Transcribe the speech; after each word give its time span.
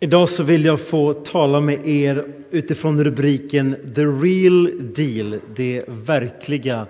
Idag 0.00 0.28
så 0.28 0.42
vill 0.42 0.64
jag 0.64 0.80
få 0.80 1.12
tala 1.12 1.60
med 1.60 1.86
er 1.86 2.34
utifrån 2.50 3.04
rubriken 3.04 3.76
The 3.94 4.04
real 4.04 4.92
deal, 4.94 5.40
det 5.56 5.84
verkliga, 5.86 6.86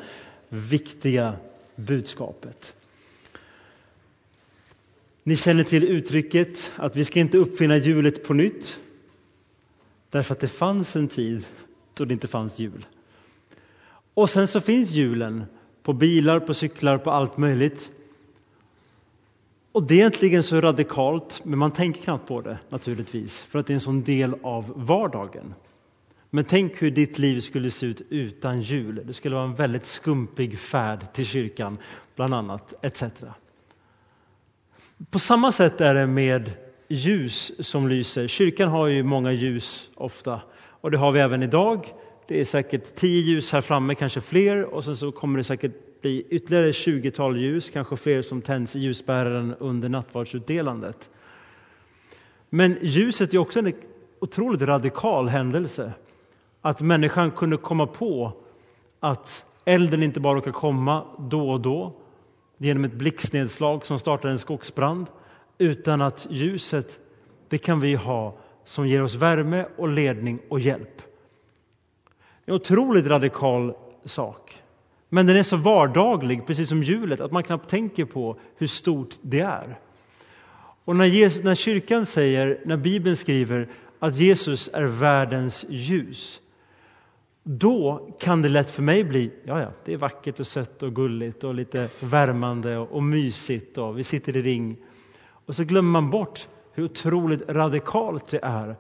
viktiga 0.49 1.37
budskapet. 1.77 2.75
Ni 5.23 5.37
känner 5.37 5.65
till 5.65 5.85
uttrycket 5.85 6.73
att 6.77 6.97
vi 6.97 7.05
ska 7.05 7.21
inte 7.21 7.39
uppfinna 7.39 7.77
hjulet 7.77 8.25
på 8.25 8.35
nytt 8.35 8.79
därför 10.11 10.35
att 10.35 10.41
det 10.41 10.49
fanns 10.49 10.97
en 10.97 11.09
tid 11.09 11.45
då 11.95 12.05
det 12.05 12.13
inte 12.15 12.29
fanns 12.29 12.59
hjul. 12.59 12.87
Och 14.15 14.31
sen 14.31 14.49
så 14.49 14.61
finns 14.61 14.91
hjulen 14.91 15.45
på 15.83 15.93
bilar, 15.93 16.41
på 16.41 16.55
cyklar, 16.55 16.99
på 16.99 17.11
allt 17.11 17.37
möjligt. 17.37 17.91
Och 19.79 19.85
det 19.85 19.95
är 19.95 19.99
egentligen 19.99 20.43
så 20.43 20.61
radikalt, 20.61 21.41
men 21.45 21.59
man 21.59 21.71
tänker 21.71 22.03
knappt 22.03 22.29
på 22.29 22.41
det 22.41 22.59
naturligtvis, 22.69 23.43
för 23.43 23.59
att 23.59 23.67
det 23.67 23.73
är 23.73 23.75
en 23.75 23.81
sån 23.81 24.03
del 24.03 24.35
av 24.43 24.73
vardagen. 24.77 25.55
Men 26.31 26.45
tänk 26.45 26.83
hur 26.83 26.91
ditt 26.91 27.19
liv 27.19 27.41
skulle 27.41 27.71
se 27.71 27.87
ut 27.87 28.03
utan 28.09 28.63
jul. 28.63 29.03
Det 29.05 29.13
skulle 29.13 29.35
vara 29.35 29.45
en 29.45 29.55
väldigt 29.55 29.87
skumpig 29.87 30.59
färd 30.59 31.13
till 31.13 31.27
kyrkan, 31.27 31.79
bland 32.17 32.35
annat, 32.35 32.75
etc. 32.83 33.03
På 35.11 35.19
samma 35.19 35.53
sätt 35.53 35.81
är 35.81 35.95
det 35.95 36.07
med 36.07 36.51
ljus 36.89 37.53
som 37.59 37.89
lyser. 37.89 38.27
Kyrkan 38.27 38.69
har 38.69 38.87
ju 38.87 39.03
många 39.03 39.33
ljus 39.33 39.89
ofta, 39.95 40.41
och 40.81 40.91
det 40.91 40.99
har 40.99 41.13
vi 41.13 41.21
även 41.21 41.43
idag. 41.43 41.87
Det 42.29 42.41
är 42.41 42.45
säkert 42.45 42.95
tio 42.95 43.21
ljus 43.21 43.53
här 43.53 43.61
framme, 43.61 43.95
kanske 43.95 44.21
fler, 44.21 44.65
och 44.65 44.85
sen 44.85 44.97
så 44.97 45.13
kommer 45.13 45.39
det 45.39 45.45
säkert 45.45 45.88
bli 46.01 46.27
ytterligare 46.29 46.71
20-tal 46.71 47.37
ljus, 47.37 47.71
kanske 47.71 47.97
fler 47.97 48.23
som 48.23 48.43
tänds 48.43 48.77
i 48.77 48.79
ljusbäraren 48.79 49.55
under 49.59 49.89
nattvardsutdelandet. 49.89 51.11
Men 52.51 52.79
ljuset 52.83 53.35
är 53.35 53.39
också 53.39 53.59
en 53.59 53.73
otroligt 54.21 54.63
radikal 54.63 55.29
händelse. 55.29 55.93
Att 56.61 56.81
människan 56.81 57.31
kunde 57.31 57.57
komma 57.57 57.87
på 57.87 58.33
att 59.01 59.45
elden 59.65 60.03
inte 60.03 60.21
bara 60.21 60.41
kan 60.41 60.53
komma 60.53 61.05
då 61.19 61.51
och 61.51 61.61
då 61.61 61.93
genom 62.57 62.85
ett 62.85 62.93
blixtnedslag 62.93 63.87
som 63.87 63.99
startar 63.99 64.29
en 64.29 64.39
skogsbrand, 64.39 65.07
utan 65.59 66.01
att 66.01 66.27
ljuset, 66.31 67.01
det 67.49 67.59
kan 67.59 67.81
vi 67.81 67.95
ha 67.95 68.39
som 68.65 68.89
ger 68.89 69.03
oss 69.03 69.15
värme 69.15 69.67
och 69.77 69.89
ledning 69.89 70.39
och 70.49 70.61
hjälp. 70.61 71.03
En 72.45 72.55
otroligt 72.55 73.07
radikal 73.07 73.75
sak. 74.05 74.63
Men 75.09 75.27
den 75.27 75.37
är 75.37 75.43
så 75.43 75.57
vardaglig, 75.57 76.47
precis 76.47 76.69
som 76.69 76.83
hjulet, 76.83 77.21
att 77.21 77.33
man 77.33 77.43
knappt 77.43 77.71
tänker 77.71 78.05
på 78.05 78.39
hur 78.57 78.67
stort 78.67 79.15
det 79.23 79.41
är. 79.41 79.79
Och 80.85 80.97
när, 80.97 81.05
Jesus, 81.05 81.45
när 81.45 81.55
kyrkan 81.55 82.07
säger, 82.07 82.61
när 82.65 82.77
Bibeln 82.77 83.17
skriver 83.17 83.69
att 83.99 84.17
Jesus 84.17 84.71
är 84.73 84.83
världens 84.83 85.67
ljus, 85.69 86.41
då 87.43 88.09
kan 88.21 88.43
det 88.43 88.49
lätt 88.49 88.71
för 88.71 88.83
mig 88.83 89.05
bli, 89.05 89.31
ja, 89.45 89.61
ja, 89.61 89.69
det 89.85 89.93
är 89.93 89.97
vackert 89.97 90.41
och 90.41 90.47
sött 90.47 90.83
och 90.83 90.95
gulligt 90.95 91.45
och 91.45 91.55
lite 91.55 91.89
värmande 92.01 92.77
och, 92.77 92.93
och 92.93 93.03
mysigt 93.03 93.79
och 93.79 93.99
vi 93.99 94.05
sitter 94.05 94.37
i 94.37 94.43
ring. 94.43 94.77
Och 95.47 95.57
så 95.57 95.65
glömmer 95.65 95.91
man 95.91 96.11
bort 96.11 96.49
hur 96.73 96.85
otroligt 96.85 97.49
radikalt 97.49 98.29
det 98.31 98.41
är 98.43 98.77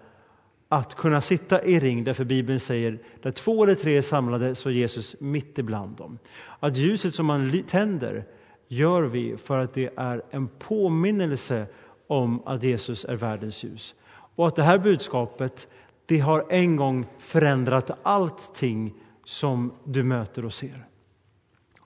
att 0.68 0.94
kunna 0.94 1.20
sitta 1.20 1.64
i 1.64 1.80
ring, 1.80 2.04
därför 2.04 2.24
Bibeln 2.24 2.60
säger 2.60 2.98
där 3.22 3.30
två 3.30 3.64
eller 3.64 3.74
tre 3.74 3.96
är 3.96 4.02
samlade 4.02 4.54
så 4.54 4.68
är 4.68 4.72
Jesus 4.72 5.16
mitt 5.18 5.58
ibland 5.58 5.96
dem. 5.96 6.18
Att 6.60 6.76
ljuset 6.76 7.14
som 7.14 7.26
man 7.26 7.62
tänder 7.68 8.24
gör 8.68 9.02
vi 9.02 9.36
för 9.36 9.58
att 9.58 9.74
det 9.74 9.90
är 9.96 10.22
en 10.30 10.48
påminnelse 10.48 11.66
om 12.06 12.42
att 12.46 12.62
Jesus 12.62 13.04
är 13.04 13.16
världens 13.16 13.64
ljus. 13.64 13.94
Och 14.10 14.46
att 14.46 14.56
det 14.56 14.62
här 14.62 14.78
budskapet 14.78 15.66
det 16.06 16.18
har 16.18 16.46
en 16.50 16.76
gång 16.76 17.06
förändrat 17.18 17.90
allting 18.02 18.94
som 19.24 19.72
du 19.84 20.02
möter 20.02 20.44
och 20.44 20.52
ser. 20.52 20.86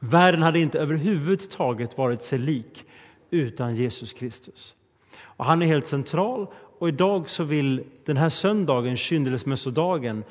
Världen 0.00 0.42
hade 0.42 0.59
inte 0.59 0.78
överhuvudtaget 0.78 1.98
varit 1.98 2.22
sig 2.22 2.38
lik 2.38 2.87
utan 3.31 3.76
Jesus 3.76 4.12
Kristus. 4.12 4.75
Och 5.21 5.44
han 5.44 5.62
är 5.62 5.66
helt 5.66 5.87
central 5.87 6.47
och 6.82 6.88
idag 6.88 7.31
så 7.31 7.44
vill 7.44 7.84
den 8.04 8.16
här 8.16 8.28
söndagen, 8.28 8.97
kyndelsmässodagen, 8.97 10.25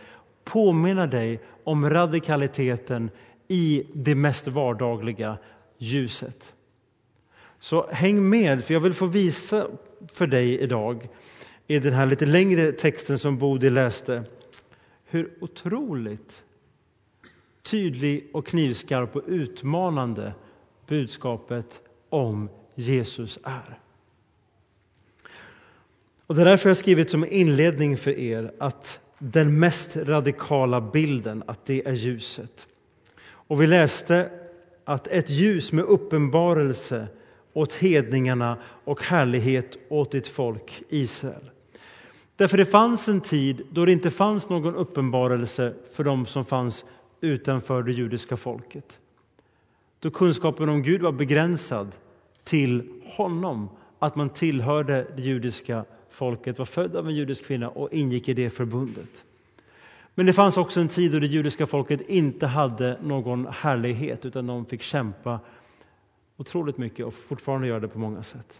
påminna 0.44 1.08
dig 1.08 1.40
om 1.64 1.90
radikaliteten 1.90 3.10
i 3.48 3.84
det 3.94 4.16
mest 4.16 4.48
vardagliga 4.48 5.38
ljuset. 5.78 6.54
Så 7.60 7.88
häng 7.92 8.30
med, 8.30 8.64
för 8.64 8.74
jag 8.74 8.82
vill 8.82 8.94
få 8.94 9.06
visa 9.06 9.68
för 10.14 10.28
dig 10.28 10.60
idag 10.60 11.10
i 11.68 11.80
den 11.80 11.94
här 11.94 12.06
lite 12.06 12.26
längre 12.26 12.72
texten 12.72 13.20
som 13.20 13.38
Bodil 13.38 13.74
läste 13.74 14.24
hur 15.06 15.34
otroligt 15.42 16.44
tydlig 17.62 18.30
och 18.34 18.48
knivskarp 18.48 19.16
och 19.16 19.24
utmanande 19.28 20.34
budskapet 20.88 21.82
om 22.10 22.50
Jesus 22.76 23.40
är. 23.44 23.81
Och 26.32 26.36
det 26.38 26.44
är 26.44 26.46
därför 26.46 26.70
jag 26.70 26.78
skrivit 26.78 27.12
som 27.12 27.26
inledning 27.26 27.98
för 27.98 28.20
er 28.20 28.52
att 28.58 29.00
den 29.18 29.60
mest 29.60 29.98
radikala 29.98 30.82
bilden, 30.82 31.44
att 31.46 31.66
det 31.66 31.88
är 31.88 31.94
ljuset. 31.94 32.68
Och 33.24 33.62
vi 33.62 33.68
läste 33.68 34.30
att 34.86 35.08
ett 35.08 35.30
ljus 35.30 35.72
med 35.72 35.86
uppenbarelse 35.86 37.08
åt 37.54 37.74
hedningarna 37.74 38.58
och 38.84 39.02
härlighet 39.04 39.78
åt 39.90 40.12
ditt 40.12 40.28
folk 40.28 40.84
Israel. 40.90 41.50
Därför 42.36 42.58
det 42.58 42.66
fanns 42.66 43.08
en 43.08 43.22
tid 43.22 43.62
då 43.70 43.86
det 43.86 43.92
inte 43.92 44.10
fanns 44.10 44.50
någon 44.50 44.76
uppenbarelse 44.76 45.74
för 45.94 46.04
dem 46.04 46.26
som 46.26 46.46
fanns 46.46 46.86
utanför 47.22 47.84
det 47.84 47.92
judiska 47.92 48.38
folket. 48.38 49.00
Då 50.00 50.12
kunskapen 50.12 50.70
om 50.70 50.84
Gud 50.84 51.02
var 51.02 51.12
begränsad 51.12 51.92
till 52.44 52.90
honom, 53.06 53.70
att 54.00 54.16
man 54.16 54.30
tillhörde 54.30 55.08
det 55.16 55.22
judiska 55.22 55.86
folket 56.12 56.60
var 56.60 56.66
född 56.66 56.96
av 56.96 57.08
en 57.08 57.16
judisk 57.16 57.46
kvinna 57.46 57.70
och 57.70 57.94
ingick 57.94 58.30
i 58.30 58.34
det 58.34 58.50
förbundet. 58.50 59.24
Men 60.16 60.26
det 60.26 60.34
fanns 60.34 60.58
också 60.58 60.82
en 60.82 60.88
tid 60.88 61.12
då 61.12 61.20
det 61.20 61.28
judiska 61.28 61.66
folket 61.66 62.02
inte 62.10 62.48
hade 62.48 62.98
någon 63.04 63.48
härlighet 63.52 64.26
utan 64.26 64.48
de 64.48 64.66
fick 64.66 64.82
kämpa 64.82 65.40
otroligt 66.38 66.78
mycket 66.78 67.06
och 67.06 67.14
fortfarande 67.14 67.68
gör 67.68 67.80
det 67.80 67.88
på 67.88 68.00
många 68.00 68.24
sätt. 68.24 68.60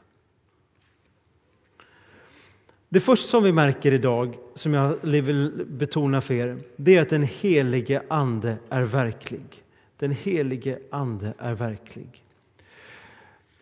Det 2.90 3.00
första 3.00 3.28
som 3.28 3.44
vi 3.44 3.52
märker 3.52 3.94
idag, 3.94 4.38
som 4.56 4.74
jag 4.74 4.96
vill 5.02 5.66
betona 5.68 6.22
för 6.22 6.34
er, 6.34 6.58
det 6.76 6.98
är 6.98 7.02
att 7.02 7.10
den 7.10 7.24
helige 7.24 8.04
Ande 8.08 8.58
är 8.70 8.84
verklig. 8.84 9.64
Den 9.98 10.12
helige 10.12 10.80
Ande 10.90 11.34
är 11.38 11.54
verklig. 11.54 12.24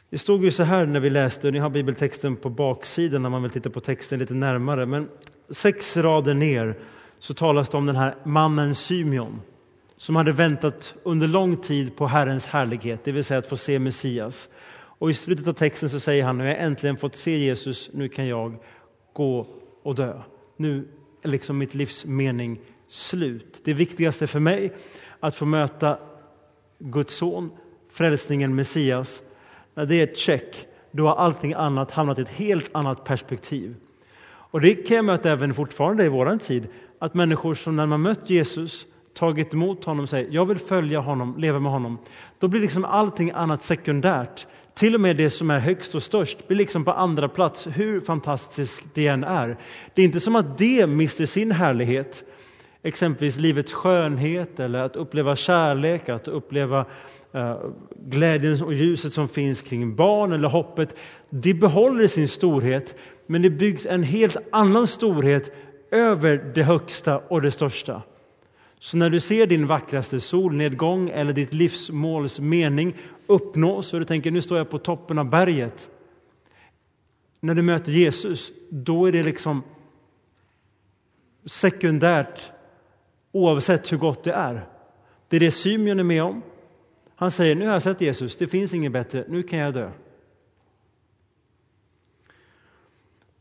Det 0.09 0.17
stod 0.17 0.43
ju 0.43 0.51
så 0.51 0.63
här 0.63 0.85
när 0.85 0.99
vi 0.99 1.09
läste, 1.09 1.47
och 1.47 1.53
ni 1.53 1.59
har 1.59 1.69
bibeltexten 1.69 2.35
på 2.35 2.49
baksidan 2.49 3.21
när 3.21 3.29
man 3.29 3.41
vill 3.41 3.51
titta 3.51 3.69
på 3.69 3.79
texten 3.79 4.19
lite 4.19 4.33
närmare, 4.33 4.85
men 4.85 5.09
sex 5.49 5.97
rader 5.97 6.33
ner 6.33 6.75
så 7.19 7.33
talas 7.33 7.69
det 7.69 7.77
om 7.77 7.85
den 7.85 7.95
här 7.95 8.15
mannen 8.23 8.75
Symeon 8.75 9.41
som 9.97 10.15
hade 10.15 10.31
väntat 10.31 10.93
under 11.03 11.27
lång 11.27 11.57
tid 11.57 11.95
på 11.95 12.07
Herrens 12.07 12.45
härlighet, 12.45 13.03
det 13.03 13.11
vill 13.11 13.23
säga 13.23 13.37
att 13.37 13.47
få 13.47 13.57
se 13.57 13.79
Messias. 13.79 14.49
Och 14.71 15.09
i 15.09 15.13
slutet 15.13 15.47
av 15.47 15.53
texten 15.53 15.89
så 15.89 15.99
säger 15.99 16.23
han, 16.23 16.37
nu 16.37 16.43
har 16.43 16.49
jag 16.49 16.63
äntligen 16.63 16.97
fått 16.97 17.15
se 17.15 17.37
Jesus, 17.37 17.89
nu 17.93 18.09
kan 18.09 18.27
jag 18.27 18.55
gå 19.13 19.47
och 19.83 19.95
dö. 19.95 20.21
Nu 20.57 20.87
är 21.21 21.29
liksom 21.29 21.57
mitt 21.57 21.73
livs 21.73 22.05
mening 22.05 22.59
slut. 22.89 23.61
Det 23.63 23.73
viktigaste 23.73 24.27
för 24.27 24.39
mig 24.39 24.73
att 25.19 25.35
få 25.35 25.45
möta 25.45 25.97
Guds 26.79 27.15
son, 27.15 27.51
frälsningen 27.91 28.55
Messias, 28.55 29.21
när 29.79 29.85
det 29.85 29.95
är 29.95 30.03
ett 30.03 30.17
check, 30.17 30.67
då 30.91 31.07
har 31.07 31.15
allting 31.15 31.53
annat 31.53 31.91
hamnat 31.91 32.19
i 32.19 32.21
ett 32.21 32.29
helt 32.29 32.69
annat 32.71 33.03
perspektiv. 33.03 33.75
Och 34.25 34.61
det 34.61 34.75
kan 34.75 34.95
jag 34.95 35.05
möta 35.05 35.31
även 35.31 35.53
fortfarande 35.53 36.05
i 36.05 36.09
vår 36.09 36.37
tid, 36.37 36.67
att 36.99 37.13
människor 37.13 37.55
som 37.55 37.75
när 37.75 37.85
man 37.85 38.01
mött 38.01 38.29
Jesus, 38.29 38.85
tagit 39.13 39.53
emot 39.53 39.85
honom 39.85 40.03
och 40.03 40.09
säger 40.09 40.27
jag 40.31 40.45
vill 40.45 40.57
följa 40.57 40.99
honom, 40.99 41.35
leva 41.37 41.59
med 41.59 41.71
honom, 41.71 41.97
då 42.39 42.47
blir 42.47 42.61
liksom 42.61 42.85
allting 42.85 43.31
annat 43.31 43.63
sekundärt. 43.63 44.47
Till 44.73 44.95
och 44.95 45.01
med 45.01 45.17
det 45.17 45.29
som 45.29 45.51
är 45.51 45.59
högst 45.59 45.95
och 45.95 46.03
störst 46.03 46.47
blir 46.47 46.57
liksom 46.57 46.85
på 46.85 46.91
andra 46.91 47.29
plats, 47.29 47.67
hur 47.67 48.01
fantastiskt 48.01 48.83
det 48.93 49.07
än 49.07 49.23
är. 49.23 49.57
Det 49.93 50.01
är 50.01 50.05
inte 50.05 50.19
som 50.19 50.35
att 50.35 50.57
det 50.57 50.87
mister 50.87 51.25
sin 51.25 51.51
härlighet, 51.51 52.23
exempelvis 52.83 53.37
livets 53.37 53.73
skönhet 53.73 54.59
eller 54.59 54.79
att 54.79 54.95
uppleva 54.95 55.35
kärlek, 55.35 56.09
att 56.09 56.27
uppleva 56.27 56.85
Eh, 57.31 57.57
glädjen 57.95 58.63
och 58.63 58.73
ljuset 58.73 59.13
som 59.13 59.27
finns 59.27 59.61
kring 59.61 59.95
barn 59.95 60.31
eller 60.31 60.47
hoppet, 60.47 60.95
det 61.29 61.53
behåller 61.53 62.07
sin 62.07 62.27
storhet, 62.27 62.95
men 63.25 63.41
det 63.41 63.49
byggs 63.49 63.85
en 63.85 64.03
helt 64.03 64.37
annan 64.51 64.87
storhet 64.87 65.51
över 65.91 66.51
det 66.55 66.63
högsta 66.63 67.17
och 67.17 67.41
det 67.41 67.51
största. 67.51 68.01
Så 68.79 68.97
när 68.97 69.09
du 69.09 69.19
ser 69.19 69.47
din 69.47 69.67
vackraste 69.67 70.19
solnedgång 70.19 71.09
eller 71.09 71.33
ditt 71.33 71.53
livsmåls 71.53 72.39
mening 72.39 72.95
uppnås 73.27 73.93
och 73.93 73.99
du 73.99 74.05
tänker 74.05 74.31
nu 74.31 74.41
står 74.41 74.57
jag 74.57 74.69
på 74.69 74.79
toppen 74.79 75.19
av 75.19 75.29
berget. 75.29 75.89
När 77.39 77.55
du 77.55 77.61
möter 77.61 77.91
Jesus, 77.91 78.51
då 78.69 79.05
är 79.05 79.11
det 79.11 79.23
liksom 79.23 79.63
sekundärt 81.45 82.41
oavsett 83.31 83.91
hur 83.91 83.97
gott 83.97 84.23
det 84.23 84.33
är. 84.33 84.65
Det 85.27 85.35
är 85.35 85.39
det 85.39 85.51
Symeon 85.51 85.99
är 85.99 86.03
med 86.03 86.23
om. 86.23 86.41
Han 87.19 87.31
säger, 87.31 87.55
nu 87.55 87.65
har 87.65 87.73
jag 87.73 87.81
sett 87.81 88.01
Jesus, 88.01 88.35
det 88.35 88.47
finns 88.47 88.73
inget 88.73 88.91
bättre, 88.91 89.25
nu 89.27 89.43
kan 89.43 89.59
jag 89.59 89.73
dö. 89.73 89.91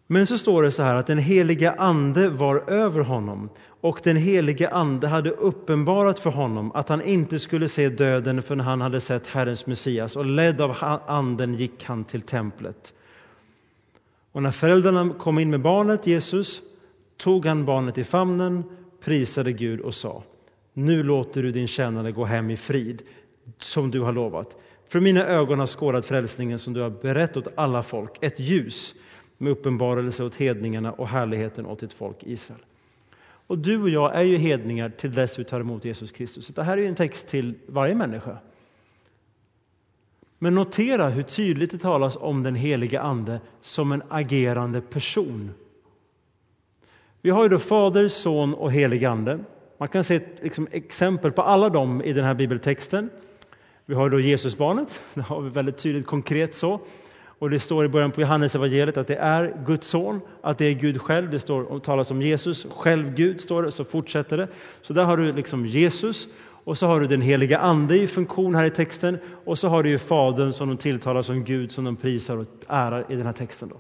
Men 0.07 0.27
så 0.27 0.39
står 0.39 0.63
det 0.63 0.71
så 0.71 0.83
här 0.83 0.95
att 0.95 1.07
den 1.07 1.19
heliga 1.19 1.73
ande 1.73 2.29
var 2.29 2.71
över 2.71 3.01
honom 3.01 3.49
och 3.81 4.01
den 4.05 4.17
heliga 4.17 4.71
ande 4.71 5.09
hade 5.09 5.31
uppenbarat 5.31 6.19
för 6.19 6.31
honom 6.31 6.73
att 6.73 6.89
han 6.89 7.03
inte 7.03 7.39
skulle 7.39 7.69
se 7.69 7.89
döden 7.89 8.43
förrän 8.43 8.61
han 8.61 8.81
hade 8.81 9.01
sett 9.01 9.27
Herrens 9.27 9.67
Messias 9.67 10.17
och 10.17 10.25
ledd 10.25 10.61
av 10.61 11.01
anden 11.07 11.55
gick 11.55 11.85
han 11.85 12.05
till 12.05 12.23
templet. 12.23 12.93
Och 14.33 14.43
när 14.43 14.51
föräldrarna 14.51 15.15
kom 15.19 15.39
in 15.39 15.51
med 15.51 15.61
barnet 15.61 16.07
Jesus 16.07 16.63
tog 17.17 17.47
han 17.47 17.65
barnet 17.65 17.99
i 17.99 18.05
famnen, 18.05 18.65
prisade 19.05 19.53
Gud 19.53 19.81
och 19.81 19.95
sa 19.95 20.23
Nu 20.73 21.03
låter 21.03 21.43
du 21.43 21.53
din 21.53 21.69
tjänare 21.69 22.13
gå 22.13 22.25
hem 22.25 22.51
i 22.51 22.57
frid 22.57 23.03
som 23.59 23.91
du 23.91 24.01
har 24.01 24.13
lovat. 24.13 24.57
För 24.89 25.01
mina 25.01 25.27
ögon 25.27 25.59
har 25.59 25.67
skådat 25.67 26.07
frälsningen 26.07 26.59
som 26.59 26.73
du 26.73 26.81
har 26.81 26.91
berett 26.91 27.37
åt 27.37 27.49
alla 27.55 27.83
folk, 27.83 28.11
ett 28.21 28.41
ljus 28.41 28.95
med 29.39 29.53
uppenbarelse 29.53 30.25
åt 30.25 30.35
hedningarna 30.35 30.93
och 30.93 31.09
härligheten 31.09 31.67
åt 31.67 31.81
ditt 31.81 31.93
folk 31.93 32.17
Israel. 32.21 32.61
Och 33.47 33.59
du 33.59 33.83
och 33.83 33.89
jag 33.89 34.15
är 34.15 34.23
ju 34.23 34.37
hedningar 34.37 34.91
till 34.91 35.15
dess 35.15 35.39
vi 35.39 35.45
tar 35.45 35.61
emot 35.61 35.85
Jesus 35.85 36.13
Kristus. 36.13 36.47
Så 36.47 36.53
det 36.53 36.63
här 36.63 36.79
är 36.79 36.89
en 36.89 36.95
text 36.95 37.29
till 37.29 37.55
varje 37.67 37.95
människa. 37.95 38.39
Men 40.39 40.55
notera 40.55 41.09
hur 41.09 41.23
tydligt 41.23 41.71
det 41.71 41.79
talas 41.79 42.17
om 42.21 42.43
den 42.43 42.55
helige 42.55 43.01
Ande 43.01 43.41
som 43.61 43.93
en 43.93 44.03
agerande 44.09 44.81
person. 44.81 45.51
Vi 47.23 47.31
har 47.31 47.43
ju 47.43 47.49
då 47.49 47.59
Fader, 47.59 48.09
Son 48.09 48.55
och 48.55 48.73
helig 48.73 49.05
Ande. 49.05 49.39
Man 49.79 49.89
kan 49.89 50.05
se 50.05 50.15
ett 50.15 50.43
liksom, 50.43 50.69
exempel 50.71 51.33
på 51.33 51.43
alla 51.43 51.69
dem 51.69 52.03
i 52.03 52.13
den 52.13 52.25
här 52.25 52.35
bibeltexten. 52.35 53.11
Vi 53.89 53.95
har 53.95 54.11
då 54.11 54.21
Jesusbarnet, 54.21 55.01
det 55.15 55.21
har 55.21 55.41
vi 55.41 55.51
väldigt 55.51 55.79
tydligt 55.79 56.07
konkret 56.07 56.55
så. 56.55 56.81
Och 57.39 57.51
det 57.51 57.61
står 57.61 57.85
i 57.85 57.89
början 57.89 58.11
på 58.11 58.21
Johannes 58.21 58.55
evangeliet 58.55 58.97
att 58.97 59.07
det 59.07 59.17
är 59.17 59.57
Guds 59.67 59.89
son, 59.89 60.21
att 60.43 60.59
det 60.59 60.65
är 60.65 60.73
Gud 60.73 61.01
själv. 61.01 61.31
Det 61.31 61.41
står 61.41 61.63
och 61.63 61.83
talas 61.83 62.11
om 62.11 62.23
Jesus, 62.23 62.67
själv 62.71 63.15
Gud 63.15 63.41
står 63.41 63.63
det, 63.63 63.73
så 63.73 63.85
fortsätter 63.85 64.37
det. 64.37 64.49
Så 64.83 64.93
där 64.93 65.05
har 65.05 65.17
du 65.17 65.33
liksom 65.33 65.67
Jesus 65.67 66.29
och 66.65 66.79
så 66.79 66.87
har 66.87 67.01
du 67.01 67.07
den 67.07 67.23
heliga 67.23 67.59
Ande 67.59 67.99
i 67.99 68.07
funktion 68.07 68.55
här 68.55 68.65
i 68.65 68.71
texten 68.71 69.19
och 69.45 69.59
så 69.59 69.69
har 69.69 69.83
du 69.83 69.89
ju 69.89 69.99
Fadern 69.99 70.53
som 70.53 70.69
de 70.69 70.77
tilltalar 70.77 71.23
som 71.23 71.45
Gud 71.45 71.73
som 71.73 71.85
de 71.85 71.97
prisar 71.97 72.37
och 72.37 72.47
ärar 72.69 73.05
i 73.09 73.17
den 73.17 73.27
här 73.27 73.33
texten. 73.33 73.69
Då. 73.69 73.77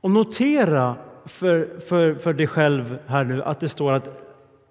Och 0.00 0.10
notera 0.10 0.96
för, 1.24 1.80
för, 1.88 2.14
för 2.14 2.32
dig 2.32 2.46
själv 2.46 2.98
här 3.06 3.24
nu 3.24 3.42
att 3.42 3.60
det 3.60 3.68
står 3.68 3.92
att 3.92 4.23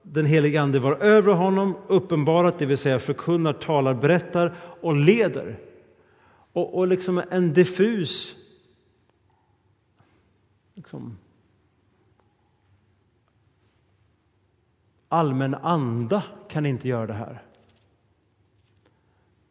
den 0.03 0.25
helige 0.25 0.61
Ande 0.61 0.79
var 0.79 0.95
över 0.95 1.33
honom, 1.33 1.75
uppenbarat, 1.87 2.59
det 2.59 2.65
vill 2.65 2.77
säga 2.77 2.99
förkunnar, 2.99 3.53
talar, 3.53 3.93
berättar 3.93 4.55
och 4.81 4.95
leder 4.95 5.59
och, 6.53 6.77
och 6.77 6.87
liksom 6.87 7.21
en 7.31 7.53
diffus 7.53 8.35
liksom, 10.73 11.17
allmän 15.09 15.55
anda 15.55 16.23
kan 16.49 16.65
inte 16.65 16.87
göra 16.87 17.07
det 17.07 17.13
här. 17.13 17.41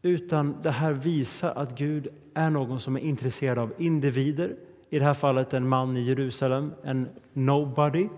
Utan 0.02 0.56
det 0.62 0.70
här 0.70 0.92
visar 0.92 1.54
att 1.54 1.78
Gud 1.78 2.08
är 2.34 2.50
någon 2.50 2.80
som 2.80 2.96
är 2.96 3.00
intresserad 3.00 3.58
av 3.58 3.72
individer. 3.78 4.56
I 4.90 4.98
det 4.98 5.04
här 5.04 5.14
fallet 5.14 5.54
en 5.54 5.68
man 5.68 5.96
i 5.96 6.00
Jerusalem, 6.00 6.72
en 6.82 7.08
nobody, 7.32 8.08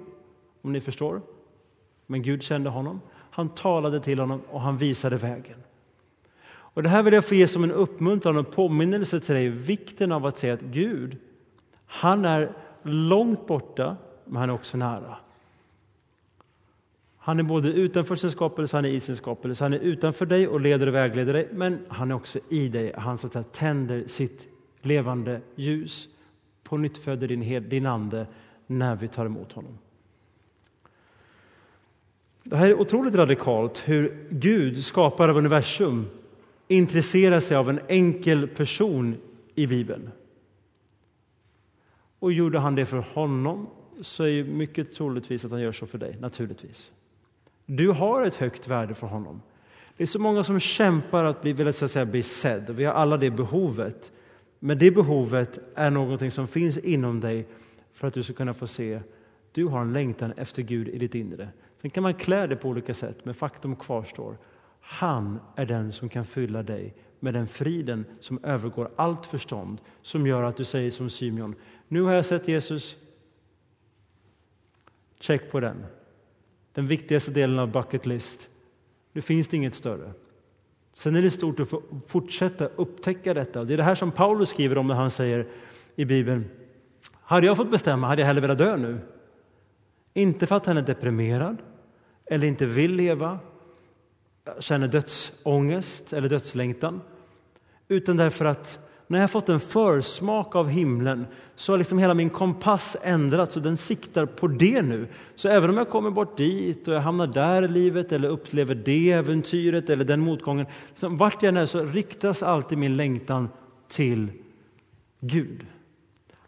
om 0.63 0.73
ni 0.73 0.81
förstår. 0.81 1.21
Men 2.07 2.23
Gud 2.23 2.43
kände 2.43 2.71
honom. 2.71 3.01
Han 3.31 3.49
talade 3.49 4.01
till 4.01 4.19
honom 4.19 4.41
och 4.51 4.61
han 4.61 4.79
visade 4.79 5.17
vägen. 5.17 5.59
Och 6.47 6.83
Det 6.83 6.89
här 6.89 7.03
vill 7.03 7.15
jag 7.15 7.25
få 7.25 7.35
ge 7.35 7.49
som 7.49 7.65
en 7.65 7.73
uppmuntran 7.73 8.37
och 8.37 8.51
påminnelse 8.51 9.21
till 9.21 9.35
dig, 9.35 9.49
vikten 9.49 10.13
av 10.13 10.27
att 10.27 10.39
säga 10.39 10.55
att 10.55 10.61
Gud, 10.61 11.17
han 11.87 12.25
är 12.25 12.53
långt 12.83 13.47
borta, 13.47 13.97
men 14.25 14.37
han 14.37 14.51
är 14.51 14.55
också 14.55 14.77
nära. 14.77 15.17
Han 17.19 17.39
är 17.39 17.43
både 17.43 17.69
utanför 17.69 18.17
sin 18.17 18.31
skapelse, 18.31 18.77
han 18.77 18.85
är 18.85 18.89
i 18.89 19.01
sin 19.01 19.17
skapelse. 19.17 19.65
Han 19.65 19.73
är 19.73 19.79
utanför 19.79 20.27
dig 20.27 20.49
och 20.49 20.61
leder 20.61 20.87
och 20.87 20.95
vägleder 20.95 21.33
dig, 21.33 21.49
men 21.53 21.87
han 21.89 22.11
är 22.11 22.15
också 22.15 22.39
i 22.51 22.69
dig. 22.69 22.93
Han 22.97 23.19
så 23.19 23.27
att 23.27 23.33
säga, 23.33 23.45
tänder 23.53 24.05
sitt 24.07 24.49
levande 24.83 25.41
ljus, 25.55 26.09
på 26.63 26.77
nytt 26.77 26.99
föder 26.99 27.29
din, 27.29 27.69
din 27.69 27.87
ande 27.87 28.27
när 28.67 28.97
vi 28.97 29.09
tar 29.09 29.27
emot 29.27 29.53
honom. 29.53 29.79
Det 32.47 32.57
här 32.57 32.67
är 32.67 32.81
otroligt 32.81 33.15
radikalt, 33.15 33.83
hur 33.89 34.27
Gud, 34.31 34.85
skapare 34.85 35.31
av 35.31 35.37
universum, 35.37 36.07
intresserar 36.69 37.41
sig 37.41 37.57
av 37.57 37.71
en 37.71 37.81
enkel 37.89 38.49
person 38.49 39.17
i 39.55 39.67
Bibeln. 39.67 40.11
Och 42.19 42.33
gjorde 42.33 42.59
han 42.59 42.75
det 42.75 42.87
för 42.87 43.05
honom 43.13 43.67
så 44.01 44.25
är 44.25 44.33
det 44.33 44.45
mycket 44.45 44.95
troligtvis 44.95 45.45
att 45.45 45.51
han 45.51 45.61
gör 45.61 45.73
så 45.73 45.87
för 45.87 45.99
dig, 45.99 46.17
naturligtvis. 46.21 46.91
Du 47.67 47.89
har 47.89 48.23
ett 48.23 48.35
högt 48.35 48.69
värde 48.69 48.95
för 48.95 49.07
honom. 49.07 49.43
Det 49.97 50.03
är 50.03 50.07
så 50.07 50.19
många 50.19 50.45
som 50.45 50.61
kämpar 50.61 51.25
att 51.25 51.43
bli, 51.43 51.53
vill 51.53 51.69
att 51.69 51.91
säga, 51.91 52.07
bli 52.07 52.23
sedd. 52.23 52.71
Vi 52.71 52.85
har 52.85 52.93
alla 52.93 53.17
det 53.17 53.31
behovet. 53.31 54.13
Men 54.59 54.79
det 54.79 54.91
behovet 54.91 55.59
är 55.75 55.91
någonting 55.91 56.31
som 56.31 56.49
finns 56.49 56.79
inom 56.79 57.21
dig 57.21 57.47
för 57.93 58.09
att 58.09 58.15
du 58.15 58.23
ska 58.23 58.33
kunna 58.33 58.55
få 58.55 58.67
se 58.67 59.01
du 59.53 59.65
har 59.65 59.81
en 59.81 59.93
längtan 59.93 60.33
efter 60.37 60.63
Gud 60.63 60.89
i 60.89 60.99
ditt 60.99 61.15
inre. 61.15 61.49
Sen 61.85 61.91
kan 61.91 62.03
man 62.03 62.15
klä 62.15 62.47
det 62.47 62.57
på 62.57 62.69
olika 62.69 62.95
sätt, 62.95 63.25
men 63.25 63.35
faktum 63.35 63.77
kvarstår. 63.77 64.39
Han 64.81 65.41
är 65.57 65.67
den 65.67 65.93
som 65.93 66.09
kan 66.09 66.25
fylla 66.25 66.63
dig 66.63 66.95
med 67.21 67.35
den 67.35 67.47
friden 67.47 68.05
som 68.21 68.45
övergår 68.45 68.91
allt 68.97 69.27
förstånd, 69.27 69.81
som 70.03 70.27
gör 70.27 70.43
att 70.43 70.57
du 70.57 70.65
säger 70.65 70.91
som 70.91 71.11
Symeon, 71.11 71.55
nu 71.89 72.03
har 72.03 72.13
jag 72.13 72.27
sett 72.27 72.49
Jesus. 72.49 72.97
Check 75.21 75.51
på 75.51 75.61
den. 75.61 75.85
Den 76.73 76.87
viktigaste 76.87 77.31
delen 77.31 77.59
av 77.59 77.71
bucket 77.71 78.07
list. 78.07 78.49
Nu 79.13 79.23
finns 79.23 79.49
det 79.49 79.57
inget 79.57 79.75
större. 79.75 80.13
Sen 80.93 81.17
är 81.17 81.23
det 81.23 81.31
stort 81.31 81.61
att 81.61 81.69
få 81.69 81.83
fortsätta 82.07 82.67
upptäcka 82.67 83.35
detta. 83.35 83.65
Det 83.65 83.73
är 83.75 83.77
det 83.77 83.83
här 83.83 83.95
som 83.95 84.13
Paulus 84.13 84.49
skriver 84.49 84.79
om 84.79 84.87
när 84.87 84.95
han 84.95 85.11
säger 85.11 85.47
i 85.97 86.05
Bibeln, 86.05 86.45
hade 87.13 87.47
jag 87.47 87.57
fått 87.57 87.71
bestämma 87.71 88.07
hade 88.07 88.23
jag 88.23 88.27
hellre 88.27 88.41
velat 88.41 88.59
dö 88.59 88.77
nu. 88.77 88.99
Inte 90.15 90.47
för 90.47 90.57
att 90.57 90.67
han 90.67 90.77
är 90.77 90.83
deprimerad 90.83 91.57
eller 92.27 92.47
inte 92.47 92.67
vill 92.67 92.95
leva 92.95 93.39
känner 94.59 94.89
dödsångest 94.89 96.13
eller 96.13 96.29
dödslängtan. 96.29 97.01
Utan 97.89 98.17
därför 98.17 98.45
att 98.45 98.79
när 99.07 99.21
jag 99.21 99.31
fått 99.31 99.49
en 99.49 99.61
försmak 99.61 100.57
av 100.57 100.69
himlen 100.69 101.27
så 101.55 101.73
har 101.73 101.79
liksom 101.79 101.99
hela 101.99 102.15
min 102.15 102.31
kompass 102.31 102.97
ändrats 103.03 103.57
och 103.57 103.63
den 103.63 103.77
siktar 103.77 104.27
på 104.27 104.47
det 104.47 104.83
nu. 104.83 105.07
Så 105.35 105.49
även 105.49 105.71
om 105.71 105.77
jag 105.77 105.89
kommer 105.89 106.11
bort 106.11 106.37
dit 106.37 106.89
och 106.89 106.95
jag 106.95 107.01
hamnar 107.01 107.27
där 107.27 107.63
i 107.63 107.69
livet 107.69 108.13
eller 108.13 108.29
upplever 108.29 108.75
det 108.75 109.13
äventyret 109.13 109.91
eller 109.91 110.05
den 110.05 110.21
motgången. 110.21 110.67
Liksom 110.89 111.17
vart 111.17 111.43
jag 111.43 111.49
än 111.49 111.57
är 111.57 111.67
så 111.67 111.85
riktas 111.85 112.43
alltid 112.43 112.79
min 112.79 112.97
längtan 112.97 113.49
till 113.89 114.29
Gud. 115.21 115.67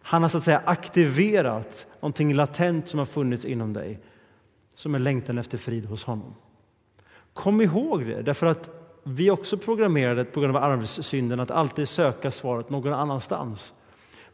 Han 0.02 0.22
har 0.22 0.28
så 0.28 0.38
att 0.38 0.44
säga 0.44 0.62
aktiverat 0.64 1.86
någonting 2.00 2.34
latent 2.34 2.88
som 2.88 2.98
har 2.98 3.06
funnits 3.06 3.44
inom 3.44 3.72
dig 3.72 4.00
som 4.76 4.94
är 4.94 4.98
längtan 4.98 5.38
efter 5.38 5.58
frid 5.58 5.84
hos 5.84 6.04
honom. 6.04 6.34
Kom 7.32 7.60
ihåg 7.60 8.06
det, 8.06 8.22
därför 8.22 8.46
att 8.46 8.70
vi 9.02 9.28
är 9.28 9.30
också 9.30 9.58
programmerade 9.58 10.24
på 10.24 10.40
grund 10.40 10.56
av 10.56 10.62
arvssynden 10.62 11.40
att 11.40 11.50
alltid 11.50 11.88
söka 11.88 12.30
svaret 12.30 12.70
någon 12.70 12.92
annanstans. 12.92 13.74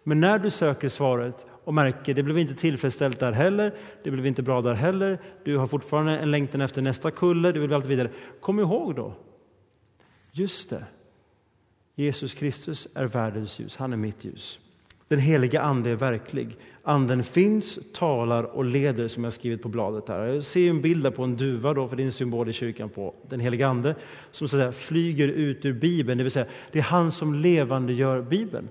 Men 0.03 0.21
när 0.21 0.39
du 0.39 0.51
söker 0.51 0.89
svaret 0.89 1.47
och 1.65 1.75
märker 1.75 2.15
det 2.15 2.23
blev 2.23 2.39
inte 2.39 2.55
tillfredsställt 2.55 3.21
där 3.21 3.33
heller, 3.33 3.75
det 4.05 4.11
blev 4.11 4.27
inte 4.27 4.43
bra 4.43 4.63
där 4.63 4.75
heller, 4.75 5.19
du 5.45 5.57
har 5.57 5.67
fortfarande 5.67 6.19
en 6.19 6.31
längtan 6.31 6.61
efter 6.61 6.83
nästa 6.83 7.11
kulle, 7.11 7.53
du 7.53 7.61
vill 7.61 7.73
allt 7.73 7.87
vidare. 7.87 8.11
Kom 8.41 8.61
ihåg 8.61 8.95
då, 8.95 9.15
just 10.33 10.71
det, 10.71 10.85
Jesus 11.95 12.35
Kristus 12.35 12.89
är 12.95 13.05
världens 13.05 13.59
ljus, 13.59 13.77
han 13.77 13.93
är 13.93 13.97
mitt 13.97 14.25
ljus. 14.25 14.61
Den 15.13 15.21
heliga 15.21 15.61
Ande 15.61 15.91
är 15.91 15.95
verklig. 15.95 16.57
Anden 16.83 17.23
finns, 17.23 17.79
talar 17.93 18.43
och 18.43 18.65
leder 18.65 19.09
som 19.09 19.25
jag 19.25 19.33
skrivit 19.33 19.63
på 19.63 19.69
bladet. 19.69 20.09
här. 20.09 20.25
Jag 20.25 20.45
ser 20.45 20.71
en 20.71 20.83
bild 20.83 21.15
på 21.15 21.25
en 21.25 21.37
duva, 21.37 21.75
då, 21.75 21.89
för 21.89 21.97
det 21.97 22.03
är 22.03 22.05
en 22.05 22.13
symbol 22.13 22.49
i 22.49 22.53
kyrkan 22.53 22.89
på 22.89 23.15
den 23.29 23.41
heliga 23.41 23.69
Ande 23.69 23.95
som 24.31 24.49
så 24.49 24.57
säga, 24.57 24.73
flyger 24.73 25.29
ut 25.29 25.65
ur 25.65 25.73
Bibeln, 25.73 26.19
det 26.19 26.25
vill 26.25 26.31
säga 26.31 26.47
det 26.71 26.79
är 26.79 26.83
han 26.83 27.13
som 27.13 27.35
levande 27.35 27.93
gör 27.93 28.23
Bibeln. 28.23 28.69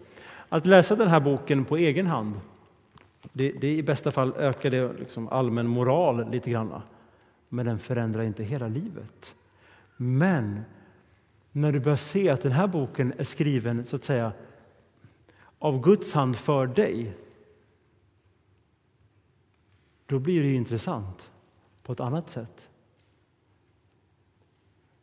Att 0.50 0.65
läsa 0.65 0.95
den 0.95 1.07
här 1.07 1.19
boken 1.19 1.65
på 1.65 1.77
egen 1.77 2.07
hand, 2.07 2.39
det, 3.33 3.51
det 3.51 3.71
i 3.71 3.83
bästa 3.83 4.12
fall 4.12 4.33
ökar 4.38 4.69
det 4.69 4.91
liksom 5.00 5.27
allmän 5.27 5.67
moral 5.67 6.31
lite 6.31 6.50
grann. 6.50 6.81
Men 7.50 7.65
den 7.65 7.79
förändrar 7.79 8.24
inte 8.24 8.43
hela 8.43 8.67
livet. 8.67 9.36
Men 9.98 10.62
när 11.51 11.71
du 11.71 11.79
börjar 11.79 11.98
se 11.98 12.29
att 12.29 12.41
den 12.43 12.51
här 12.51 12.67
boken 12.67 13.13
är 13.17 13.24
skriven 13.24 13.86
så 13.86 13.95
att 13.95 14.03
säga 14.03 14.31
av 15.62 15.82
Guds 15.82 16.13
hand 16.13 16.38
för 16.38 16.68
dig 16.68 17.13
då 20.06 20.20
blir 20.20 20.41
det 20.41 20.48
ju 20.48 20.56
intressant 20.56 21.30
på 21.84 21.94
ett 21.94 22.00
annat 22.00 22.30
sätt. 22.30 22.70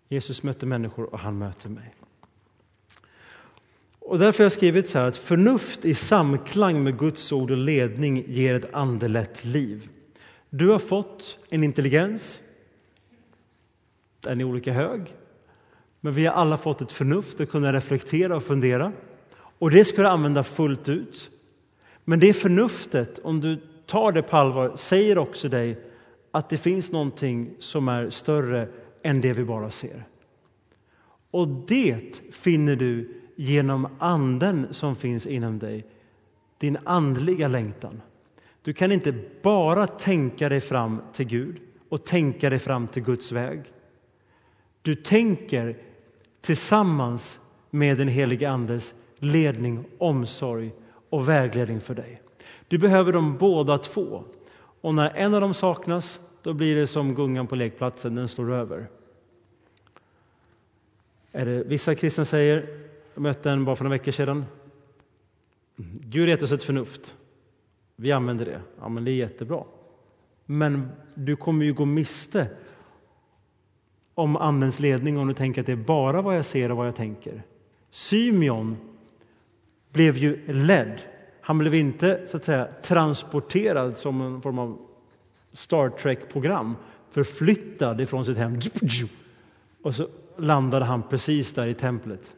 Jesus 0.08 0.42
mötte 0.42 0.66
människor 0.66 1.12
och 1.12 1.18
han 1.18 1.38
möter 1.38 1.68
mig. 1.68 1.94
Och 3.98 4.18
därför 4.18 4.38
har 4.38 4.44
jag 4.44 4.52
skrivit 4.52 4.88
så 4.88 4.98
här 4.98 5.08
att 5.08 5.16
förnuft 5.16 5.84
i 5.84 5.94
samklang 5.94 6.82
med 6.82 6.98
Guds 6.98 7.32
ord 7.32 7.50
och 7.50 7.56
ledning 7.56 8.24
ger 8.26 8.54
ett 8.54 8.74
andelätt 8.74 9.44
liv. 9.44 9.88
Du 10.50 10.68
har 10.68 10.78
fått 10.78 11.38
en 11.48 11.64
intelligens. 11.64 12.42
Den 14.20 14.40
är 14.40 14.44
olika 14.44 14.72
hög. 14.72 15.14
Men 16.00 16.14
vi 16.14 16.26
har 16.26 16.32
alla 16.32 16.56
fått 16.56 16.80
ett 16.80 16.92
förnuft 16.92 17.40
att 17.40 17.50
kunna 17.50 17.72
reflektera 17.72 18.36
och 18.36 18.42
fundera. 18.42 18.92
Och 19.58 19.70
det 19.70 19.84
ska 19.84 20.02
du 20.02 20.08
använda 20.08 20.44
fullt 20.44 20.88
ut. 20.88 21.30
Men 22.04 22.20
det 22.20 22.32
förnuftet, 22.32 23.18
om 23.18 23.40
du 23.40 23.56
tar 23.86 24.12
det 24.12 24.22
på 24.22 24.36
allvar, 24.36 24.76
säger 24.76 25.18
också 25.18 25.48
dig 25.48 25.78
att 26.30 26.48
det 26.48 26.56
finns 26.56 26.92
någonting 26.92 27.50
som 27.58 27.88
är 27.88 28.10
större 28.10 28.68
än 29.02 29.20
det 29.20 29.32
vi 29.32 29.44
bara 29.44 29.70
ser. 29.70 30.04
Och 31.30 31.48
det 31.48 32.20
finner 32.32 32.76
du 32.76 33.14
genom 33.36 33.88
anden 33.98 34.66
som 34.70 34.96
finns 34.96 35.26
inom 35.26 35.58
dig, 35.58 35.84
din 36.58 36.78
andliga 36.84 37.48
längtan. 37.48 38.02
Du 38.62 38.72
kan 38.72 38.92
inte 38.92 39.14
bara 39.42 39.86
tänka 39.86 40.48
dig 40.48 40.60
fram 40.60 41.02
till 41.12 41.26
Gud 41.26 41.56
och 41.88 42.04
tänka 42.04 42.50
dig 42.50 42.58
fram 42.58 42.86
till 42.86 43.02
Guds 43.02 43.32
väg. 43.32 43.62
Du 44.82 44.94
tänker 44.94 45.76
tillsammans 46.40 47.40
med 47.70 47.98
den 47.98 48.08
helige 48.08 48.50
Andes 48.50 48.94
ledning, 49.18 49.84
omsorg 49.98 50.72
och 51.10 51.28
vägledning 51.28 51.80
för 51.80 51.94
dig. 51.94 52.22
Du 52.68 52.78
behöver 52.78 53.12
dem 53.12 53.36
båda 53.38 53.78
två. 53.78 54.24
Och 54.80 54.94
när 54.94 55.10
en 55.10 55.34
av 55.34 55.40
dem 55.40 55.54
saknas, 55.54 56.20
då 56.42 56.52
blir 56.52 56.76
det 56.76 56.86
som 56.86 57.14
gungan 57.14 57.46
på 57.46 57.56
lekplatsen, 57.56 58.14
den 58.14 58.28
slår 58.28 58.52
över. 58.52 58.88
Är 61.32 61.46
det, 61.46 61.62
vissa 61.64 61.94
kristna 61.94 62.24
säger, 62.24 62.66
jag 63.14 63.22
mötte 63.22 63.50
en 63.50 63.64
bara 63.64 63.76
för 63.76 63.84
några 63.84 63.96
veckor 63.96 64.12
sedan, 64.12 64.44
Gud 66.00 66.28
gett 66.28 66.42
oss 66.42 66.52
ett 66.52 66.64
förnuft. 66.64 67.16
Vi 67.96 68.12
använder 68.12 68.44
det. 68.44 68.60
Ja, 68.80 68.88
men 68.88 69.04
det 69.04 69.10
är 69.10 69.14
jättebra. 69.14 69.64
Men 70.46 70.88
du 71.14 71.36
kommer 71.36 71.64
ju 71.64 71.72
gå 71.72 71.84
miste 71.84 72.48
om 74.14 74.36
Andens 74.36 74.80
ledning 74.80 75.18
om 75.18 75.28
du 75.28 75.34
tänker 75.34 75.60
att 75.60 75.66
det 75.66 75.72
är 75.72 75.76
bara 75.76 76.22
vad 76.22 76.36
jag 76.36 76.44
ser 76.44 76.70
och 76.70 76.76
vad 76.76 76.86
jag 76.86 76.96
tänker. 76.96 77.42
Symeon 77.90 78.76
blev 79.92 80.16
ju 80.16 80.52
ledd. 80.52 81.00
Han 81.40 81.58
blev 81.58 81.74
inte 81.74 82.20
så 82.26 82.36
att 82.36 82.44
säga 82.44 82.68
transporterad 82.82 83.98
som 83.98 84.20
en 84.20 84.42
form 84.42 84.58
av 84.58 84.78
Star 85.52 85.88
Trek-program, 85.88 86.76
förflyttad 87.10 88.00
ifrån 88.00 88.24
sitt 88.24 88.38
hem. 88.38 88.60
Och 89.82 89.94
så 89.94 90.08
landade 90.36 90.84
han 90.84 91.02
precis 91.02 91.52
där 91.52 91.66
i 91.66 91.74
templet. 91.74 92.34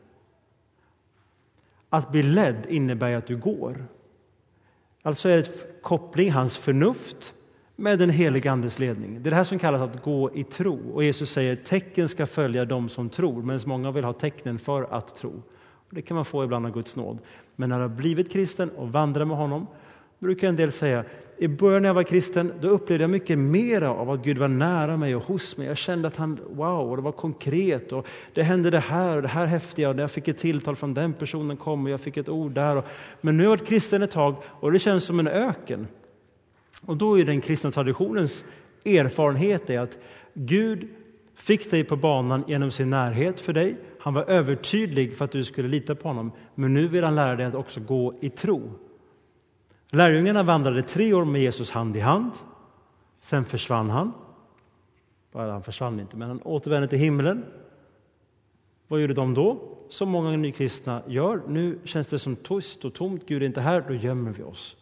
Att 1.89 2.13
bli 2.13 2.23
ledd 2.23 2.67
innebär 2.69 3.15
att 3.15 3.27
du 3.27 3.37
går. 3.37 3.85
Alltså 5.03 5.29
är 5.29 5.37
det 5.37 5.83
koppling, 5.83 6.33
hans 6.33 6.57
förnuft 6.57 7.35
med 7.77 7.99
den 7.99 8.11
helige 8.11 8.53
Andes 8.53 8.79
ledning. 8.79 9.23
Det 9.23 9.29
är 9.29 9.31
det 9.31 9.37
här 9.37 9.45
som 9.45 9.59
kallas 9.59 9.83
att 9.83 10.03
gå 10.03 10.35
i 10.35 10.45
tro. 10.45 10.91
Och 10.93 11.05
Jesus 11.05 11.31
säger 11.31 11.53
att 11.53 11.65
tecken 11.65 12.09
ska 12.09 12.27
följa 12.27 12.65
dem 12.65 12.89
som 12.89 13.09
tror, 13.09 13.43
medan 13.43 13.61
många 13.67 13.91
vill 13.91 14.05
ha 14.05 14.13
tecknen 14.13 14.59
för 14.59 14.83
att 14.83 15.17
tro. 15.17 15.43
Och 15.91 15.97
det 15.97 16.03
kan 16.03 16.15
man 16.15 16.25
få 16.25 16.45
ibland 16.45 16.67
av 16.67 16.73
Guds 16.73 16.97
nåd. 16.97 17.19
Men 17.57 17.69
när 17.69 17.77
du 17.77 17.83
har 17.83 17.89
blivit 17.89 18.33
kristen 18.33 18.71
och 18.71 18.93
vandrar 18.93 19.25
med 19.25 19.37
honom 19.37 19.67
brukar 20.19 20.49
en 20.49 20.57
del 20.57 20.73
säga, 20.73 21.05
i 21.39 21.49
början 21.49 21.83
när 21.83 21.89
jag 21.89 21.95
var 21.95 22.03
kristen, 22.03 22.53
då 22.61 22.69
upplevde 22.69 23.03
jag 23.03 23.11
mycket 23.11 23.39
mer 23.39 23.83
av 23.83 24.11
att 24.11 24.25
Gud 24.25 24.39
var 24.39 24.49
nära 24.49 24.97
mig 24.97 25.17
och 25.17 25.23
hos 25.23 25.57
mig. 25.57 25.67
Jag 25.67 25.77
kände 25.77 26.09
att 26.09 26.17
han, 26.17 26.39
wow, 26.51 26.91
och 26.91 26.97
det 26.97 27.03
var 27.03 27.13
konkret 27.13 27.93
och 27.93 28.07
det 28.35 28.43
hände 28.43 28.71
det 28.71 28.79
här 28.79 29.17
och 29.17 29.23
det 29.23 29.29
här 29.29 29.47
häftiga 29.47 29.91
och 29.91 29.99
jag 29.99 30.11
fick 30.11 30.29
ett 30.29 30.39
tilltal 30.39 30.77
från 30.77 30.95
den 30.95 31.13
personen 31.13 31.57
kom 31.57 31.85
och 31.85 31.91
jag 31.91 32.01
fick 32.01 32.17
ett 32.17 32.29
ord 32.29 32.53
där. 32.53 32.77
Och, 32.77 32.85
men 33.21 33.37
nu 33.37 33.43
har 33.43 33.51
jag 33.51 33.59
varit 33.59 33.69
kristen 33.69 34.03
ett 34.03 34.11
tag 34.11 34.35
och 34.45 34.73
det 34.73 34.79
känns 34.79 35.05
som 35.05 35.19
en 35.19 35.29
öken. 35.29 35.89
Och 36.87 36.97
då 36.97 37.19
är 37.19 37.25
den 37.25 37.41
kristna 37.41 37.71
traditionens 37.71 38.45
erfarenhet 38.85 39.71
är 39.71 39.81
att 39.81 39.99
Gud 40.35 40.89
fick 41.41 41.71
dig 41.71 41.85
på 41.85 41.97
banan 41.97 42.45
genom 42.47 42.71
sin 42.71 42.91
närhet 42.91 43.41
för 43.41 43.53
dig. 43.53 43.77
Han 44.01 44.15
var 44.15 44.23
övertydlig 44.23 45.17
för 45.17 45.25
att 45.25 45.33
du 45.33 45.45
skulle 45.45 45.69
lita 45.69 45.95
på 45.95 46.09
honom. 46.09 46.33
Men 46.55 46.75
nu 46.75 46.89
vill 46.89 47.05
han 47.05 47.15
lära 47.15 47.37
dig 47.37 47.47
att 47.47 47.55
också 47.55 47.81
gå 47.81 48.15
i 48.21 48.31
tro. 48.31 48.73
Lärjungarna 49.91 50.43
vandrade 50.43 50.83
tre 50.83 51.13
år 51.13 51.25
med 51.25 51.43
Jesus 51.43 51.71
hand 51.71 51.97
i 51.97 52.01
hand. 52.01 52.33
Sen 53.21 53.45
försvann 53.45 53.91
han. 53.91 54.13
Han 55.33 55.63
försvann 55.63 56.01
inte, 56.01 56.17
men 56.17 56.29
han 56.29 56.43
återvände 56.43 56.89
till 56.89 56.99
himlen. 56.99 57.45
Vad 58.89 59.01
gjorde 59.01 59.15
de 59.15 59.35
då? 59.35 59.77
Som 59.89 60.09
många 60.09 60.37
nykristna 60.37 61.03
gör. 61.07 61.43
Nu 61.49 61.79
känns 61.85 62.07
det 62.07 62.19
som 62.19 62.37
tyst 62.37 62.85
och 62.85 62.95
tomt. 62.95 63.23
Gud 63.27 63.43
är 63.43 63.47
inte 63.47 63.61
här, 63.61 63.85
då 63.89 63.95
gömmer 63.95 64.31
vi 64.31 64.43
oss. 64.43 64.77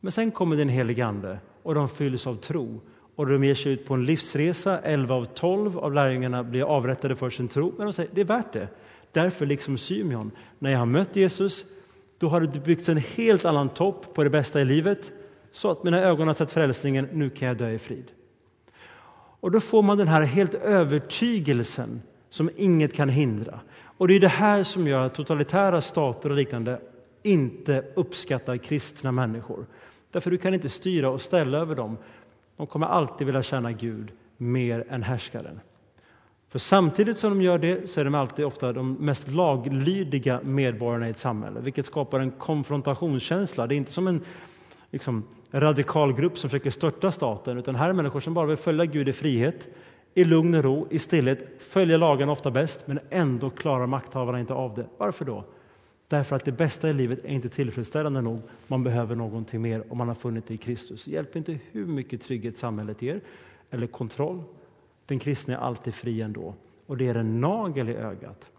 Men 0.00 0.12
sen 0.12 0.30
kommer 0.30 0.56
den 0.56 0.68
helige 0.68 1.06
Ande 1.06 1.38
och 1.62 1.74
de 1.74 1.88
fylls 1.88 2.26
av 2.26 2.34
tro 2.34 2.80
och 3.16 3.26
de 3.26 3.44
ger 3.44 3.54
sig 3.54 3.72
ut 3.72 3.86
på 3.86 3.94
en 3.94 4.04
livsresa. 4.04 4.78
11 4.78 5.14
av 5.14 5.24
12 5.24 5.78
av 5.78 5.92
lärjungarna 5.92 6.44
blir 6.44 6.62
avrättade 6.62 7.16
för 7.16 7.30
sin 7.30 7.48
tro, 7.48 7.74
men 7.76 7.86
de 7.86 7.92
säger 7.92 8.10
det 8.14 8.20
är 8.20 8.24
värt 8.24 8.52
det. 8.52 8.68
Därför, 9.12 9.46
liksom 9.46 9.78
Symeon, 9.78 10.30
när 10.58 10.70
jag 10.70 10.78
har 10.78 10.86
mött 10.86 11.16
Jesus, 11.16 11.64
då 12.18 12.28
har 12.28 12.40
det 12.40 12.64
byggts 12.64 12.88
en 12.88 12.96
helt 12.96 13.44
annan 13.44 13.68
topp 13.68 14.14
på 14.14 14.24
det 14.24 14.30
bästa 14.30 14.60
i 14.60 14.64
livet, 14.64 15.12
så 15.52 15.70
att 15.70 15.84
mina 15.84 16.00
ögon 16.00 16.26
har 16.26 16.34
sett 16.34 16.50
frälsningen, 16.50 17.08
nu 17.12 17.30
kan 17.30 17.48
jag 17.48 17.56
dö 17.56 17.70
i 17.70 17.78
frid. 17.78 18.10
Och 19.40 19.50
då 19.50 19.60
får 19.60 19.82
man 19.82 19.98
den 19.98 20.08
här 20.08 20.22
helt 20.22 20.54
övertygelsen 20.54 22.02
som 22.30 22.50
inget 22.56 22.94
kan 22.94 23.08
hindra. 23.08 23.60
Och 23.96 24.08
det 24.08 24.14
är 24.14 24.20
det 24.20 24.28
här 24.28 24.64
som 24.64 24.88
gör 24.88 25.06
att 25.06 25.14
totalitära 25.14 25.80
stater 25.80 26.30
och 26.30 26.36
liknande 26.36 26.80
inte 27.22 27.84
uppskattar 27.94 28.56
kristna 28.56 29.12
människor. 29.12 29.66
Därför 30.10 30.30
du 30.30 30.38
kan 30.38 30.54
inte 30.54 30.68
styra 30.68 31.10
och 31.10 31.20
ställa 31.20 31.58
över 31.58 31.74
dem. 31.74 31.96
De 32.56 32.66
kommer 32.66 32.86
alltid 32.86 33.26
vilja 33.26 33.42
tjäna 33.42 33.72
Gud 33.72 34.12
mer 34.36 34.84
än 34.88 35.02
härskaren. 35.02 35.60
För 36.48 36.58
samtidigt 36.58 37.18
som 37.18 37.30
de 37.30 37.42
gör 37.42 37.58
det 37.58 37.90
så 37.90 38.00
är 38.00 38.04
de 38.04 38.14
alltid 38.14 38.44
ofta 38.44 38.72
de 38.72 38.92
mest 38.92 39.28
laglydiga 39.28 40.40
medborgarna 40.44 41.06
i 41.08 41.10
ett 41.10 41.18
samhälle, 41.18 41.60
vilket 41.60 41.86
skapar 41.86 42.20
en 42.20 42.30
konfrontationskänsla. 42.30 43.66
Det 43.66 43.74
är 43.74 43.76
inte 43.76 43.92
som 43.92 44.06
en 44.06 44.20
liksom, 44.90 45.24
radikal 45.50 46.12
grupp 46.12 46.38
som 46.38 46.50
försöker 46.50 46.70
störta 46.70 47.10
staten, 47.10 47.58
utan 47.58 47.74
här 47.74 47.88
är 47.88 47.92
människor 47.92 48.20
som 48.20 48.34
bara 48.34 48.46
vill 48.46 48.56
följa 48.56 48.84
Gud 48.84 49.08
i 49.08 49.12
frihet, 49.12 49.68
i 50.14 50.24
lugn 50.24 50.54
och 50.54 50.64
ro, 50.64 50.86
i 50.90 50.98
stillhet, 50.98 51.62
följa 51.62 51.96
lagarna 51.96 52.32
ofta 52.32 52.50
bäst, 52.50 52.86
men 52.86 52.98
ändå 53.10 53.50
klarar 53.50 53.86
makthavarna 53.86 54.40
inte 54.40 54.54
av 54.54 54.74
det. 54.74 54.86
Varför 54.98 55.24
då? 55.24 55.44
Därför 56.08 56.36
att 56.36 56.44
det 56.44 56.52
bästa 56.52 56.90
i 56.90 56.92
livet 56.92 57.24
är 57.24 57.28
inte 57.28 57.48
tillfredsställande 57.48 58.20
nog. 58.20 58.40
Man 58.66 58.84
behöver 58.84 59.16
någonting 59.16 59.62
mer 59.62 59.92
om 59.92 59.98
man 59.98 60.08
har 60.08 60.14
funnit 60.14 60.46
det 60.46 60.54
i 60.54 60.56
Kristus. 60.56 61.04
Det 61.04 61.10
hjälper 61.10 61.38
inte 61.38 61.58
hur 61.72 61.86
mycket 61.86 62.22
trygghet 62.22 62.58
samhället 62.58 63.02
ger 63.02 63.20
eller 63.70 63.86
kontroll. 63.86 64.42
Den 65.06 65.18
kristne 65.18 65.54
är 65.54 65.58
alltid 65.58 65.94
fri 65.94 66.22
ändå. 66.22 66.54
Och 66.86 66.96
det 66.96 67.08
är 67.08 67.14
en 67.14 67.40
nagel 67.40 67.88
i 67.88 67.94
ögat. 67.94 68.52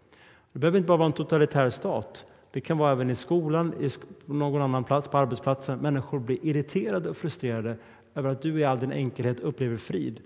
Det 0.52 0.60
behöver 0.60 0.78
inte 0.78 0.88
bara 0.88 0.98
vara 0.98 1.06
en 1.06 1.14
totalitär 1.14 1.70
stat. 1.70 2.26
Det 2.52 2.62
kan 2.62 2.78
vara 2.78 2.92
även 2.92 3.10
i 3.10 3.16
skolan, 3.16 3.90
på 4.26 4.34
någon 4.34 4.62
annan 4.62 4.84
plats, 4.84 5.08
på 5.08 5.18
arbetsplatsen. 5.18 5.80
Människor 5.80 6.20
blir 6.20 6.46
irriterade 6.46 7.10
och 7.10 7.18
frustrerade 7.18 7.78
över 8.16 8.30
att 8.30 8.42
du 8.42 8.60
i 8.60 8.64
all 8.64 8.80
din 8.80 8.92
enkelhet 8.92 9.40
upplever 9.40 9.78
frid. 9.78 10.22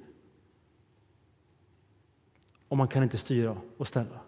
Och 2.67 2.77
man 2.77 2.87
kan 2.87 3.03
inte 3.03 3.17
styra 3.17 3.57
och 3.77 3.87
ställa. 3.87 4.19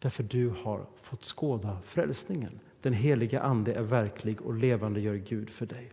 Därför 0.00 0.22
du 0.22 0.52
har 0.62 0.86
fått 1.02 1.24
skåda 1.24 1.78
frälsningen. 1.86 2.60
Den 2.82 2.92
heliga 2.92 3.40
Ande 3.40 3.72
är 3.72 3.82
verklig 3.82 4.42
och 4.42 4.54
levande 4.54 5.00
gör 5.00 5.14
Gud 5.14 5.50
för 5.50 5.66
dig. 5.66 5.92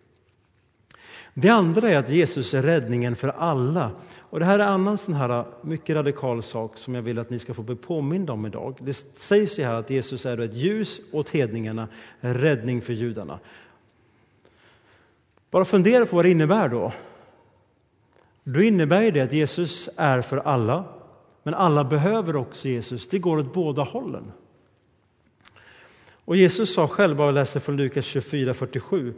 Det 1.33 1.49
andra 1.49 1.89
är 1.89 1.97
att 1.97 2.09
Jesus 2.09 2.53
är 2.53 2.61
räddningen 2.61 3.15
för 3.15 3.27
alla. 3.27 3.91
Och 4.19 4.39
Det 4.39 4.45
här 4.45 4.59
är 4.59 4.63
en 4.63 4.69
annan 4.69 4.97
sån 4.97 5.13
här 5.13 5.39
äh, 5.39 5.45
mycket 5.61 5.95
radikal 5.95 6.43
sak 6.43 6.77
som 6.77 6.95
jag 6.95 7.01
vill 7.01 7.19
att 7.19 7.29
ni 7.29 7.39
ska 7.39 7.53
få 7.53 7.63
bli 7.63 7.75
påminda 7.75 8.33
om 8.33 8.45
idag. 8.45 8.77
Det 8.81 9.05
sägs 9.15 9.59
ju 9.59 9.63
här 9.63 9.73
att 9.73 9.89
Jesus 9.89 10.25
är 10.25 10.37
ett 10.37 10.53
ljus 10.53 11.01
åt 11.11 11.29
hedningarna, 11.29 11.87
en 12.21 12.33
räddning 12.33 12.81
för 12.81 12.93
judarna. 12.93 13.39
Bara 15.51 15.65
fundera 15.65 16.05
på 16.05 16.15
vad 16.15 16.25
det 16.25 16.31
innebär 16.31 16.69
då. 16.69 16.91
Då 18.43 18.61
innebär 18.61 19.11
det 19.11 19.21
att 19.21 19.33
Jesus 19.33 19.89
är 19.95 20.21
för 20.21 20.37
alla, 20.37 20.83
men 21.45 21.53
alla 21.53 21.83
behöver 21.83 22.35
också 22.35 22.67
Jesus. 22.67 23.09
Det 23.09 23.19
går 23.19 23.37
åt 23.37 23.53
båda 23.53 23.83
hållen. 23.83 24.31
Och 26.11 26.35
Jesus 26.35 26.73
sa 26.73 26.87
själv, 26.87 27.21
och 27.21 27.27
jag 27.27 27.33
läser 27.33 27.59
från 27.59 27.77
Lukas 27.77 28.05
24.47, 28.05 29.13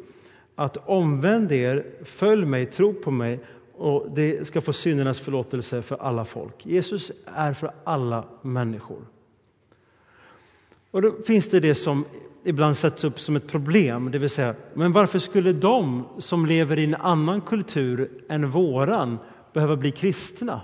att 0.56 0.78
omvänd 0.86 1.52
er, 1.52 1.86
följ 2.04 2.46
mig, 2.46 2.66
tro 2.66 2.94
på 2.94 3.12
mig 3.12 3.40
och 3.78 4.08
det 4.16 4.48
ska 4.48 4.62
få 4.62 4.74
syndernas 4.74 5.20
förlåtelse 5.20 5.82
för 5.82 5.98
alla 5.98 6.26
folk. 6.26 6.66
Jesus 6.66 7.12
är 7.26 7.54
för 7.54 7.72
alla 7.84 8.24
människor. 8.42 9.02
Och 10.92 11.02
då 11.02 11.12
finns 11.28 11.50
det 11.50 11.60
det 11.60 11.76
som 11.76 12.06
ibland 12.44 12.78
sätts 12.78 13.04
upp 13.04 13.20
som 13.20 13.36
ett 13.36 13.48
problem, 13.48 14.12
det 14.12 14.18
vill 14.18 14.30
säga, 14.30 14.56
men 14.74 14.92
varför 14.92 15.20
skulle 15.20 15.54
de 15.54 16.04
som 16.18 16.46
lever 16.46 16.80
i 16.80 16.84
en 16.84 16.96
annan 16.96 17.42
kultur 17.42 18.10
än 18.30 18.50
våran 18.50 19.18
behöva 19.54 19.76
bli 19.76 19.92
kristna? 19.92 20.62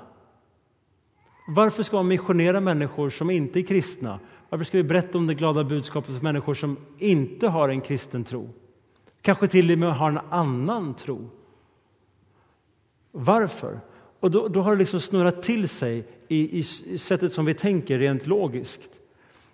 Varför 1.48 1.84
ska 1.84 1.96
man 1.96 2.08
missionera 2.08 2.60
människor 2.60 3.10
som 3.10 3.30
inte 3.30 3.60
är 3.60 3.64
kristna? 3.64 4.20
Varför 4.50 4.66
ska 4.66 4.78
vi 4.78 4.84
berätta 4.84 5.18
om 5.18 5.28
det 5.28 5.34
glada 5.34 5.64
budskapet 5.64 6.16
för 6.16 6.24
människor 6.24 6.54
som 6.54 6.78
inte 6.98 7.48
har 7.48 7.70
en 7.70 7.82
kristen 7.82 8.24
tro? 8.24 8.50
Kanske 9.22 9.48
till 9.48 9.72
och 9.72 9.78
med 9.78 9.96
har 9.96 10.10
en 10.10 10.20
annan 10.30 10.94
tro. 10.94 11.30
Varför? 13.12 13.80
Och 14.20 14.32
då, 14.32 14.48
då 14.48 14.62
har 14.62 14.72
det 14.72 14.80
liksom 14.80 15.00
snurrat 15.00 15.44
till 15.44 15.70
sig 15.70 16.08
i, 16.28 16.60
i 16.60 16.64
sättet 16.98 17.34
som 17.34 17.46
vi 17.46 17.54
tänker 17.54 18.00
rent 18.00 18.28
logiskt. 18.28 18.90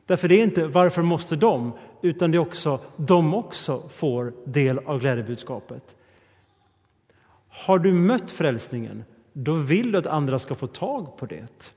Därför 0.05 0.27
det 0.27 0.36
är 0.36 0.43
inte 0.43 0.67
varför 0.67 1.01
måste 1.01 1.36
de, 1.36 1.72
utan 2.01 2.31
det 2.31 2.38
är 2.38 2.39
också 2.39 2.79
de 2.96 3.34
också 3.34 3.89
får 3.89 4.34
del 4.46 4.79
av 4.79 5.00
glädjebudskapet. 5.00 5.96
Har 7.50 7.79
du 7.79 7.93
mött 7.93 8.31
frälsningen, 8.31 9.03
då 9.34 9.53
vill 9.53 9.91
du 9.91 9.98
att 9.98 10.08
andra 10.08 10.39
ska 10.39 10.55
få 10.55 10.67
tag 10.67 11.17
på 11.17 11.25
det. 11.25 11.74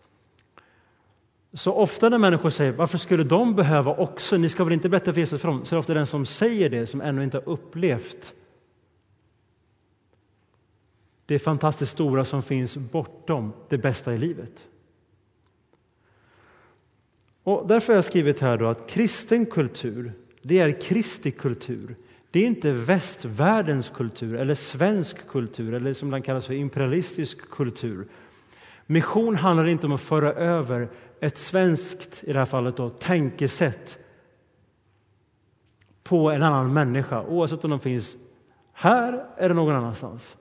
Så 1.55 1.73
ofta 1.73 2.09
när 2.09 2.19
människor 2.19 2.51
säger 2.51 2.73
varför 2.73 2.99
skulle 2.99 3.25
de 3.25 3.55
behöva 3.55 3.95
också, 3.95 4.37
ni 4.37 4.49
ska 4.49 4.65
väl 4.65 4.73
inte 4.73 4.89
berätta 4.89 5.13
för 5.13 5.21
Jesus 5.21 5.41
för 5.41 5.49
dem, 5.49 5.65
så 5.65 5.75
är 5.75 5.77
det 5.77 5.81
ofta 5.81 5.95
den 5.95 6.07
som 6.07 6.27
säger 6.27 6.71
det 6.71 6.87
som 6.87 7.01
ännu 7.01 7.25
inte 7.25 7.37
har 7.37 7.49
upplevt 7.49 8.35
det 11.27 11.39
fantastiskt 11.39 11.93
stora 11.93 12.25
som 12.25 12.43
finns 12.43 12.77
bortom 12.77 13.53
det 13.69 13.79
bästa 13.79 14.15
i 14.15 14.19
livet. 14.19 14.69
Och 17.43 17.69
därför 17.69 17.93
har 17.93 17.95
jag 17.95 18.05
skrivit 18.05 18.41
här 18.41 18.59
då 18.59 18.67
att 18.67 18.89
kristen 18.91 19.47
kultur, 19.47 20.13
det 20.43 20.59
är 20.59 20.81
Kristi 20.81 21.31
kultur. 21.31 21.97
Det 22.31 22.41
är 22.41 22.47
inte 22.47 22.73
västvärldens 22.73 23.89
kultur 23.89 24.37
eller 24.37 24.55
svensk 24.55 25.29
kultur 25.29 25.75
eller 25.75 25.95
som 25.95 26.11
den 26.11 26.23
kallas 26.23 26.47
för 26.47 26.55
imperialistisk 26.55 27.51
kultur. 27.51 28.09
Mission 28.87 29.37
handlar 29.37 29.67
inte 29.67 29.87
om 29.87 29.93
att 29.93 30.01
föra 30.01 30.33
över 30.33 30.89
ett 31.23 31.39
svenskt, 31.39 32.25
i 32.25 32.33
det 32.33 32.39
här 32.39 32.47
fallet 32.47 32.77
då, 32.77 32.89
tänkesätt 32.89 33.99
på 36.03 36.31
en 36.31 36.43
annan 36.43 36.73
människa, 36.73 37.23
oavsett 37.23 37.65
om 37.65 37.71
de 37.71 37.81
finns 37.81 38.17
här 38.73 39.27
eller 39.37 39.55
någon 39.55 39.77
annanstans. 39.77 40.37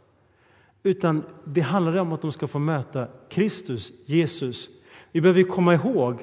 Utan 0.83 1.23
det 1.45 1.61
handlar 1.61 1.97
om 1.97 2.13
att 2.13 2.21
de 2.21 2.31
ska 2.31 2.47
få 2.47 2.59
möta 2.59 3.07
Kristus, 3.29 3.91
Jesus. 4.05 4.69
Vi 5.11 5.21
behöver 5.21 5.43
komma 5.43 5.73
ihåg 5.73 6.19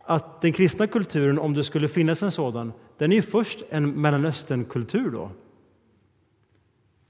att 0.00 0.40
den 0.40 0.52
kristna 0.52 0.86
kulturen, 0.86 1.38
om 1.38 1.54
det 1.54 1.64
skulle 1.64 1.88
finnas 1.88 2.22
en 2.22 2.32
sådan, 2.32 2.72
den 2.98 3.12
är 3.12 3.16
ju 3.16 3.22
först 3.22 3.62
en 3.70 4.00
Mellanösternkultur 4.00 5.10
då. 5.10 5.30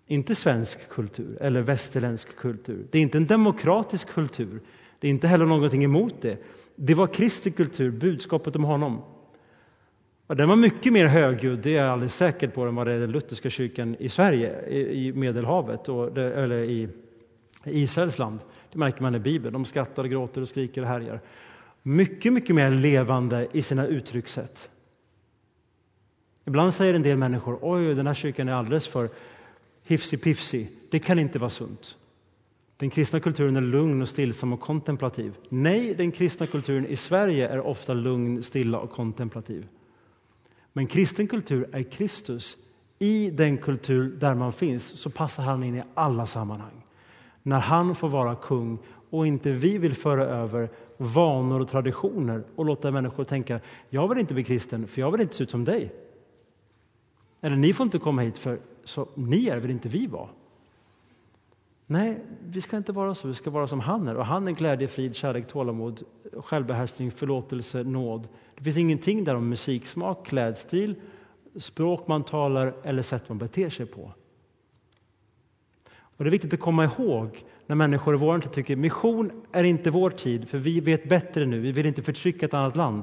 Inte 0.06 0.34
svensk 0.34 0.88
kultur 0.88 1.38
eller 1.40 1.60
västerländsk 1.60 2.36
kultur. 2.36 2.86
Det 2.90 2.98
är 2.98 3.02
inte 3.02 3.18
en 3.18 3.26
demokratisk 3.26 4.08
kultur. 4.08 4.60
Det 4.98 5.06
är 5.06 5.10
inte 5.10 5.28
heller 5.28 5.46
någonting 5.46 5.84
emot 5.84 6.14
det. 6.20 6.38
Det 6.80 6.94
var 6.94 7.06
Kristi 7.06 7.50
kultur, 7.50 7.90
budskapet 7.90 8.56
om 8.56 8.64
honom. 8.64 9.02
Och 10.26 10.36
den 10.36 10.48
var 10.48 10.56
mycket 10.56 10.92
mer 10.92 11.06
högljudd, 11.06 11.58
det 11.58 11.70
är 11.70 11.82
jag 11.82 11.92
alldeles 11.92 12.16
säker 12.16 12.48
på, 12.48 12.64
än 12.64 12.74
vad 12.74 12.86
det 12.86 12.92
är 12.92 12.98
den 12.98 13.12
lutherska 13.12 13.50
kyrkan 13.50 13.96
i 13.98 14.08
Sverige, 14.08 14.68
i, 14.70 15.12
Medelhavet, 15.12 15.88
och, 15.88 16.18
eller 16.18 16.58
i 16.58 16.88
Israels 17.64 18.18
land. 18.18 18.38
Det 18.72 18.78
märker 18.78 19.02
man 19.02 19.14
i 19.14 19.18
Bibeln. 19.18 19.52
De 19.52 19.64
skrattar, 19.64 20.04
gråter 20.04 20.40
och 20.40 20.48
skriker 20.48 20.82
och 20.82 20.88
härjar. 20.88 21.20
Mycket, 21.82 22.32
mycket 22.32 22.56
mer 22.56 22.70
levande 22.70 23.48
i 23.52 23.62
sina 23.62 23.86
uttryckssätt. 23.86 24.70
Ibland 26.44 26.74
säger 26.74 26.94
en 26.94 27.02
del 27.02 27.16
människor 27.16 27.58
oj, 27.62 27.94
den 27.94 28.06
här 28.06 28.14
kyrkan 28.14 28.48
är 28.48 28.52
alldeles 28.52 28.86
för 28.86 29.10
hifsig-pifsig. 29.86 30.66
Det 30.90 30.98
kan 30.98 31.18
inte 31.18 31.38
vara 31.38 31.50
sunt. 31.50 31.96
Den 32.78 32.90
kristna 32.90 33.20
kulturen 33.20 33.56
är 33.56 33.60
lugn 33.60 34.02
och 34.02 34.08
stillsam 34.08 34.52
och 34.52 34.60
kontemplativ. 34.60 35.36
Nej, 35.48 35.94
den 35.94 36.12
kristna 36.12 36.46
kulturen 36.46 36.86
i 36.86 36.96
Sverige 36.96 37.48
är 37.48 37.60
ofta 37.60 37.94
lugn, 37.94 38.42
stilla 38.42 38.78
och 38.78 38.90
kontemplativ. 38.90 39.68
Men 40.72 40.86
kristen 40.86 41.28
kultur 41.28 41.68
är 41.72 41.82
Kristus. 41.82 42.56
I 42.98 43.30
den 43.30 43.58
kultur 43.58 44.16
där 44.20 44.34
man 44.34 44.52
finns 44.52 44.84
så 44.84 45.10
passar 45.10 45.42
han 45.42 45.62
in 45.62 45.76
i 45.76 45.82
alla 45.94 46.26
sammanhang. 46.26 46.84
När 47.42 47.60
han 47.60 47.94
får 47.94 48.08
vara 48.08 48.34
kung 48.34 48.78
och 49.10 49.26
inte 49.26 49.50
vi 49.50 49.78
vill 49.78 49.94
föra 49.94 50.24
över 50.24 50.70
vanor 50.96 51.60
och 51.60 51.68
traditioner 51.68 52.44
och 52.56 52.64
låta 52.64 52.90
människor 52.90 53.24
tänka 53.24 53.60
jag 53.90 54.08
vill 54.08 54.18
inte 54.18 54.34
bli 54.34 54.44
kristen 54.44 54.86
för 54.86 55.00
jag 55.00 55.10
vill 55.10 55.20
inte 55.20 55.34
se 55.34 55.42
ut 55.42 55.50
som 55.50 55.64
dig. 55.64 55.92
Eller 57.40 57.56
ni 57.56 57.72
får 57.72 57.84
inte 57.84 57.98
komma 57.98 58.22
hit 58.22 58.38
för 58.38 58.58
så 58.84 59.08
ni 59.14 59.48
är 59.48 59.58
väl 59.58 59.70
inte 59.70 59.88
vi 59.88 60.06
var. 60.06 60.30
Nej, 61.90 62.20
vi 62.44 62.60
ska 62.60 62.76
inte 62.76 62.92
vara 62.92 63.14
så. 63.14 63.28
Vi 63.28 63.34
ska 63.34 63.50
vara 63.50 63.66
som 63.66 63.80
han 63.80 64.08
är. 64.08 64.16
Och 64.16 64.26
han 64.26 64.48
är 64.48 64.52
glädje, 64.52 64.88
frid, 64.88 65.16
kärlek, 65.16 65.46
tålamod, 65.46 66.02
självbehärskning, 66.32 67.10
förlåtelse, 67.10 67.82
nåd. 67.82 68.28
Det 68.54 68.64
finns 68.64 68.76
ingenting 68.76 69.24
där 69.24 69.34
om 69.34 69.48
musiksmak, 69.48 70.26
klädstil, 70.26 70.94
språk 71.56 72.08
man 72.08 72.24
talar 72.24 72.74
eller 72.82 73.02
sätt 73.02 73.28
man 73.28 73.38
beter 73.38 73.68
sig 73.68 73.86
på. 73.86 74.12
Och 75.88 76.24
Det 76.24 76.28
är 76.28 76.30
viktigt 76.30 76.54
att 76.54 76.60
komma 76.60 76.84
ihåg 76.84 77.44
när 77.66 77.76
människor 77.76 78.14
i 78.14 78.18
vår 78.18 78.38
tid 78.38 78.52
tycker 78.52 78.76
mission 78.76 79.30
är 79.52 79.64
inte 79.64 79.90
vår 79.90 80.10
tid, 80.10 80.48
för 80.48 80.58
vi 80.58 80.80
vet 80.80 81.08
bättre 81.08 81.46
nu, 81.46 81.60
vi 81.60 81.72
vill 81.72 81.86
inte 81.86 82.02
förtrycka 82.02 82.46
ett 82.46 82.54
annat 82.54 82.76
land. 82.76 83.02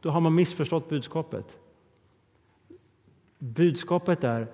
Då 0.00 0.10
har 0.10 0.20
man 0.20 0.34
missförstått 0.34 0.88
budskapet. 0.88 1.58
Budskapet 3.38 4.24
är 4.24 4.46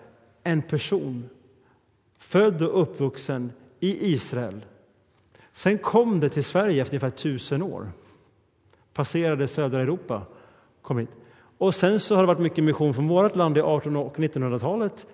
en 0.43 0.63
person, 0.63 1.29
född 2.19 2.63
och 2.63 2.83
uppvuxen 2.83 3.53
i 3.81 4.13
Israel. 4.13 4.65
Sen 5.53 5.79
kom 5.79 6.21
det 6.21 6.29
till 6.29 6.45
Sverige 6.45 6.83
efter 6.83 6.95
ungefär 6.95 7.11
tusen 7.11 7.63
år. 7.63 7.93
Passerade 8.95 9.49
södra 9.49 9.81
Europa, 9.81 10.23
kom 10.83 10.99
hit. 10.99 11.11
Och 11.59 11.75
sen 11.75 12.01
så 12.01 12.15
har 12.15 12.23
det 12.23 12.27
varit 12.27 12.41
mycket 12.41 12.65
mission 12.65 12.95
från 12.95 13.09
vårt 13.09 13.37
land 13.37 13.57
i 13.57 13.61
1800 13.61 14.01
och 14.01 14.17
1900-talet 14.17 15.07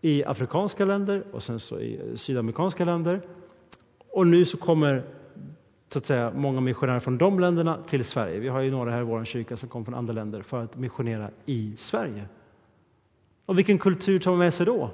i 0.00 0.24
afrikanska 0.24 0.84
länder 0.84 1.24
och 1.32 1.42
sen 1.42 1.60
så 1.60 1.80
i 1.80 2.00
sydamerikanska 2.16 2.84
länder. 2.84 3.22
Och 4.10 4.26
nu 4.26 4.44
så 4.44 4.56
kommer 4.56 5.02
så 5.88 5.98
att 5.98 6.06
säga, 6.06 6.32
många 6.36 6.60
missionärer 6.60 7.00
från 7.00 7.18
de 7.18 7.40
länderna 7.40 7.78
till 7.86 8.04
Sverige. 8.04 8.38
Vi 8.38 8.48
har 8.48 8.60
ju 8.60 8.70
några 8.70 8.90
här 8.90 9.00
i 9.00 9.04
vår 9.04 9.24
kyrka 9.24 9.56
som 9.56 9.68
kommer 9.68 9.84
från 9.84 9.94
andra 9.94 10.12
länder 10.12 10.42
för 10.42 10.62
att 10.62 10.76
missionera 10.76 11.30
i 11.46 11.74
Sverige. 11.78 12.24
Och 13.46 13.58
vilken 13.58 13.78
kultur 13.78 14.18
tar 14.18 14.30
man 14.30 14.38
med 14.38 14.54
sig 14.54 14.66
då? 14.66 14.90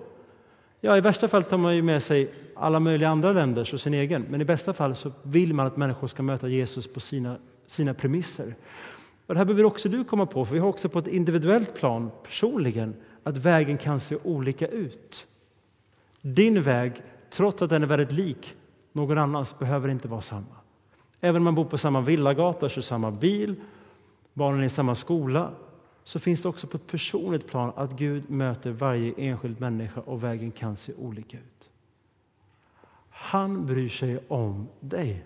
Ja, 0.81 0.97
i 0.97 1.01
värsta 1.01 1.29
fall 1.29 1.43
tar 1.43 1.59
man 1.59 1.77
ju 1.77 1.83
med 1.83 2.03
sig 2.03 2.33
alla 2.55 2.81
möjliga 2.81 3.09
andra 3.09 3.33
länders 3.33 3.75
och 3.75 3.81
sin 3.81 3.95
egen. 3.95 4.27
Men 4.31 4.41
i 4.41 4.45
bästa 4.45 4.73
fall 4.73 4.97
så 4.97 5.13
vill 5.23 5.55
man 5.55 5.67
att 5.67 5.77
människor 5.77 6.07
ska 6.07 6.23
möta 6.23 6.49
Jesus 6.49 6.93
på 6.93 7.01
sina, 7.01 7.37
sina 7.67 7.95
premisser. 7.95 8.55
Och 9.27 9.35
det 9.35 9.39
här 9.39 9.45
behöver 9.45 9.65
också 9.65 9.89
du 9.89 10.05
komma 10.05 10.27
på, 10.27 10.45
för 10.45 10.55
vi 10.55 10.61
har 10.61 10.69
också 10.69 10.89
på 10.89 10.99
ett 10.99 11.07
individuellt 11.07 11.75
plan 11.75 12.11
personligen 12.23 12.95
att 13.23 13.37
vägen 13.37 13.79
kan 13.79 14.01
se 14.01 14.17
olika 14.23 14.69
ut. 14.69 15.27
Din 16.21 16.63
väg, 16.63 16.93
trots 17.31 17.63
att 17.63 17.71
den 17.71 17.83
är 17.83 17.87
väldigt 17.87 18.13
lik 18.13 18.55
någon 18.93 19.19
annans, 19.19 19.59
behöver 19.59 19.89
inte 19.89 20.09
vara 20.09 20.23
samma. 20.23 20.57
Även 21.21 21.37
om 21.37 21.45
man 21.45 21.55
bor 21.55 21.65
på 21.65 21.79
samma 21.79 22.01
villagata, 22.01 22.69
kör 22.69 22.83
samma 22.83 23.11
bil, 23.11 23.55
barnen 24.33 24.61
är 24.61 24.65
i 24.65 24.69
samma 24.69 24.95
skola, 24.95 25.51
så 26.05 26.21
finns 26.21 26.43
det 26.43 26.49
också 26.49 26.67
på 26.67 26.77
ett 26.77 26.87
personligt 26.87 27.47
plan 27.47 27.73
att 27.77 27.91
Gud 27.91 28.31
möter 28.31 28.71
varje 28.71 29.15
enskild 29.17 29.61
människa 29.61 30.01
och 30.01 30.25
vägen 30.25 30.51
kan 30.51 30.77
se 30.77 30.93
olika 30.95 31.37
ut. 31.37 31.71
Han 33.11 33.67
bryr 33.67 33.89
sig 33.89 34.19
om 34.29 34.69
dig. 34.81 35.25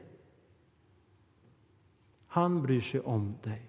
Han 2.27 2.63
bryr 2.63 2.81
sig 2.81 3.01
om 3.01 3.35
dig. 3.43 3.63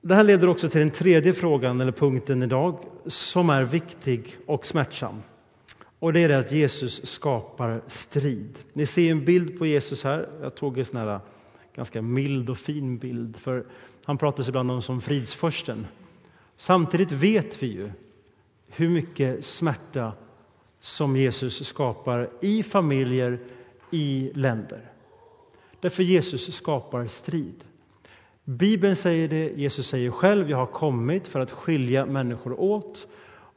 Det 0.00 0.14
här 0.14 0.24
leder 0.24 0.48
också 0.48 0.68
till 0.68 0.80
den 0.80 0.90
tredje 0.90 1.32
frågan 1.32 1.80
eller 1.80 1.92
punkten 1.92 2.42
idag 2.42 2.84
som 3.06 3.50
är 3.50 3.64
viktig 3.64 4.36
och 4.46 4.66
smärtsam. 4.66 5.22
Och 5.98 6.12
det 6.12 6.20
är 6.20 6.28
det 6.28 6.38
att 6.38 6.52
Jesus 6.52 7.06
skapar 7.06 7.82
strid. 7.86 8.58
Ni 8.72 8.86
ser 8.86 9.10
en 9.10 9.24
bild 9.24 9.58
på 9.58 9.66
Jesus 9.66 10.04
här. 10.04 10.28
Jag 10.42 10.54
tog 10.54 10.78
en 10.78 10.84
sån 10.84 10.96
här 10.96 11.20
ganska 11.74 12.02
mild 12.02 12.50
och 12.50 12.58
fin 12.58 12.98
bild. 12.98 13.36
För 13.36 13.66
Han 14.04 14.18
pratas 14.18 14.48
ibland 14.48 14.70
om 14.70 14.82
som 14.82 15.00
fridsförsten. 15.00 15.86
Samtidigt 16.56 17.12
vet 17.12 17.62
vi 17.62 17.66
ju 17.66 17.90
hur 18.66 18.88
mycket 18.88 19.44
smärta 19.44 20.12
som 20.80 21.16
Jesus 21.16 21.66
skapar 21.66 22.30
i 22.40 22.62
familjer, 22.62 23.38
i 23.90 24.30
länder. 24.34 24.90
Därför 25.80 26.02
Jesus 26.02 26.54
skapar 26.54 27.06
strid. 27.06 27.64
Bibeln 28.44 28.96
säger 28.96 29.28
det, 29.28 29.52
Jesus 29.56 29.88
säger 29.88 30.10
själv, 30.10 30.50
jag 30.50 30.56
har 30.56 30.66
kommit 30.66 31.28
för 31.28 31.40
att 31.40 31.50
skilja 31.50 32.06
människor 32.06 32.60
åt. 32.60 33.06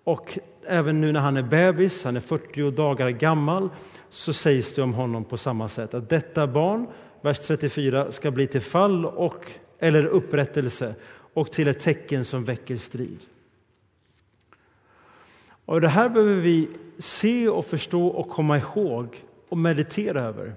Och 0.03 0.39
även 0.67 1.01
nu 1.01 1.11
när 1.11 1.19
han 1.19 1.37
är 1.37 1.43
bebis, 1.43 2.03
han 2.03 2.15
är 2.15 2.19
40 2.19 2.71
dagar 2.71 3.09
gammal, 3.09 3.69
så 4.09 4.33
sägs 4.33 4.73
det 4.73 4.81
om 4.81 4.93
honom 4.93 5.23
på 5.23 5.37
samma 5.37 5.69
sätt 5.69 5.93
att 5.93 6.09
detta 6.09 6.47
barn 6.47 6.87
vers 7.21 7.39
34, 7.39 8.11
ska 8.11 8.31
bli 8.31 8.47
till 8.47 8.61
fall 8.61 9.05
och, 9.05 9.51
eller 9.79 10.05
upprättelse 10.05 10.95
och 11.33 11.51
till 11.51 11.67
ett 11.67 11.79
tecken 11.79 12.25
som 12.25 12.43
väcker 12.43 12.77
strid. 12.77 13.19
Och 15.65 15.81
Det 15.81 15.87
här 15.87 16.09
behöver 16.09 16.35
vi 16.35 16.69
se 16.99 17.49
och 17.49 17.65
förstå 17.65 18.07
och 18.07 18.29
komma 18.29 18.57
ihåg 18.57 19.23
och 19.49 19.57
meditera 19.57 20.21
över. 20.21 20.55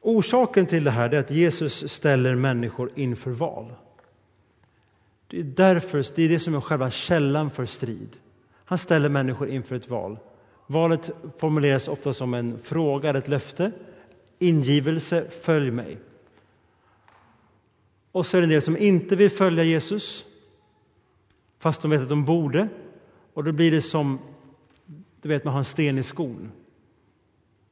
Orsaken 0.00 0.66
till 0.66 0.84
det 0.84 0.90
här 0.90 1.14
är 1.14 1.18
att 1.18 1.30
Jesus 1.30 1.92
ställer 1.92 2.34
människor 2.34 2.90
inför 2.94 3.30
val. 3.30 3.72
Det 5.26 5.38
är 5.38 5.44
därför, 5.44 6.06
det 6.14 6.22
är 6.22 6.28
det 6.28 6.38
som 6.38 6.54
är 6.54 6.60
själva 6.60 6.90
källan 6.90 7.50
för 7.50 7.66
strid. 7.66 8.16
Han 8.64 8.78
ställer 8.78 9.08
människor 9.08 9.48
inför 9.48 9.76
ett 9.76 9.88
val. 9.88 10.18
Valet 10.66 11.10
formuleras 11.38 11.88
ofta 11.88 12.12
som 12.12 12.34
en 12.34 12.58
fråga, 12.58 13.10
ett 13.18 13.28
löfte. 13.28 13.72
Ingivelse, 14.42 15.30
följ 15.30 15.70
mig. 15.70 15.98
Och 18.12 18.26
så 18.26 18.36
är 18.36 18.40
det 18.40 18.44
en 18.44 18.50
del 18.50 18.62
som 18.62 18.76
inte 18.76 19.16
vill 19.16 19.30
följa 19.30 19.64
Jesus, 19.64 20.24
fast 21.58 21.82
de 21.82 21.90
vet 21.90 22.00
att 22.00 22.08
de 22.08 22.24
borde. 22.24 22.68
Och 23.34 23.44
då 23.44 23.52
blir 23.52 23.70
det 23.70 23.82
som, 23.82 24.18
du 25.22 25.28
vet, 25.28 25.44
man 25.44 25.52
har 25.52 25.58
en 25.58 25.64
sten 25.64 25.98
i 25.98 26.02
skon. 26.02 26.52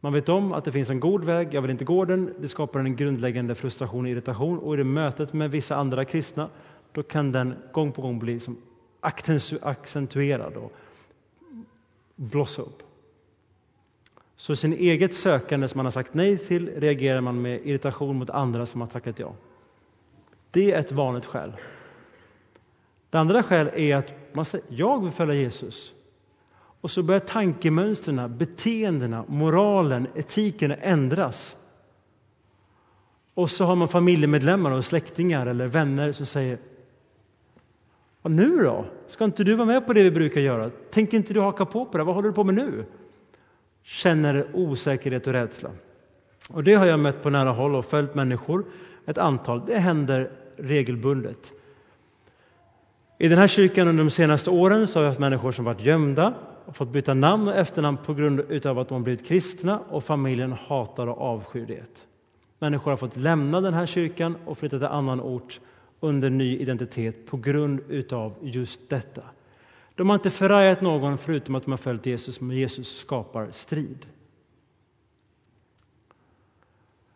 Man 0.01 0.13
vet 0.13 0.29
om 0.29 0.53
att 0.53 0.65
det 0.65 0.73
finns 0.73 0.91
en 0.91 1.01
god 1.01 1.25
väg, 1.25 1.55
jag 1.55 1.63
vill 1.63 1.71
inte 1.71 1.85
gå 1.85 2.05
den. 2.05 2.35
Det 2.39 2.49
skapar 2.49 2.81
en 2.81 2.97
grundläggande 2.97 3.55
frustration 3.55 4.05
och 4.05 4.11
irritation. 4.11 4.59
Och 4.59 4.75
i 4.75 4.77
det 4.77 4.85
mötet 4.85 5.33
med 5.33 5.51
vissa 5.51 5.77
andra 5.77 6.05
kristna, 6.05 6.49
då 6.93 7.03
kan 7.03 7.33
den 7.33 7.55
gång 7.73 7.93
på 7.93 8.03
gång 8.03 8.19
bli 8.19 8.41
som 8.41 8.57
accentuerad 9.63 10.57
och 10.57 10.73
blossa 12.17 12.63
upp. 12.63 12.83
Så 14.41 14.57
sin 14.57 14.73
eget 14.73 15.15
sökande 15.15 15.69
som 15.69 15.79
man 15.79 15.87
har 15.87 15.91
sagt 15.91 16.15
nej 16.15 16.39
till 16.39 16.69
reagerar 16.77 17.21
man 17.21 17.43
med 17.43 17.61
irritation 17.65 18.17
mot 18.17 18.31
andra 18.31 18.67
som 18.67 18.81
har 18.81 18.89
tackat 18.89 19.19
ja. 19.19 19.33
Det 20.51 20.73
är 20.73 20.81
ett 20.81 20.93
vanligt 20.93 21.25
skäl. 21.25 21.53
Det 23.11 23.19
andra 23.19 23.43
skälet 23.43 23.75
är 23.75 23.97
att 23.97 24.13
man 24.33 24.45
säger 24.45 24.67
jag 24.69 25.03
vill 25.03 25.11
följa 25.11 25.35
Jesus. 25.35 25.93
Och 26.81 26.91
så 26.91 27.03
börjar 27.03 27.21
tankemönstren, 27.21 28.39
beteendena, 28.39 29.25
moralen, 29.29 30.07
etiken 30.15 30.75
ändras. 30.81 31.57
Och 33.35 33.51
så 33.51 33.65
har 33.65 33.77
man 33.77 33.89
familjemedlemmar 33.89 34.71
och 34.71 34.85
släktingar 34.85 35.47
eller 35.47 35.67
vänner 35.67 36.13
som 36.13 36.27
säger 36.27 36.59
Vad 38.23 38.33
nu 38.33 38.63
då? 38.63 38.85
Ska 39.07 39.25
inte 39.25 39.45
du 39.45 39.55
vara 39.55 39.67
med 39.67 39.87
på 39.87 39.93
det 39.93 40.03
vi 40.03 40.11
brukar 40.11 40.41
göra? 40.41 40.71
Tänker 40.91 41.17
inte 41.17 41.35
du 41.35 41.41
haka 41.41 41.65
på 41.65 41.85
på 41.85 41.99
det? 41.99 42.05
Vad 42.05 42.15
håller 42.15 42.29
du 42.29 42.35
på 42.35 42.45
med 42.45 42.55
nu? 42.55 42.85
Känner 43.91 44.47
osäkerhet 44.53 45.27
och 45.27 45.33
rädsla. 45.33 45.71
Och 46.49 46.65
det 46.65 46.75
har 46.75 46.87
jag 46.87 47.01
mött 47.01 47.23
på 47.23 47.31
nära 47.31 47.51
håll 47.51 47.75
och 47.75 47.85
följt 47.85 48.15
människor, 48.15 48.65
ett 49.07 49.19
antal. 49.19 49.63
Det 49.67 49.79
händer 49.79 50.31
regelbundet. 50.57 51.53
I 53.19 53.29
den 53.29 53.39
här 53.39 53.47
kyrkan 53.47 53.89
under 53.89 54.05
de 54.05 54.11
senaste 54.11 54.51
åren 54.51 54.87
så 54.87 54.99
har 54.99 55.05
jag 55.05 55.11
haft 55.11 55.21
människor 55.21 55.53
som 55.53 55.65
varit 55.65 55.81
gömda 55.81 56.35
och 56.65 56.77
fått 56.77 56.89
byta 56.89 57.15
namn 57.15 57.49
och 57.49 57.57
efternamn 57.57 57.97
på 57.97 58.15
grund 58.15 58.67
av 58.67 58.79
att 58.79 58.89
de 58.89 59.03
blivit 59.03 59.27
kristna 59.27 59.81
och 59.89 60.05
familjen 60.05 60.53
hatar 60.53 61.07
och 61.07 61.21
avskyr 61.21 61.67
det. 61.67 62.07
Människor 62.59 62.91
har 62.91 62.97
fått 62.97 63.17
lämna 63.17 63.61
den 63.61 63.75
här 63.75 63.87
kyrkan 63.87 64.37
och 64.45 64.59
flytta 64.59 64.79
till 64.79 64.87
annan 64.87 65.21
ort 65.21 65.61
under 66.01 66.31
ny 66.31 66.59
identitet 66.59 67.27
på 67.27 67.37
grund 67.37 67.81
av 68.13 68.35
just 68.41 68.81
detta. 68.89 69.23
De 69.99 70.09
har 70.09 70.15
inte 70.15 70.31
förargat 70.31 70.81
någon 70.81 71.19
förutom 71.19 71.55
att 71.55 71.65
de 71.65 71.71
har 71.71 71.79
följt 71.79 72.07
Jesus, 72.07 72.41
men 72.41 72.57
Jesus 72.57 72.99
skapar 72.99 73.49
strid. 73.51 74.07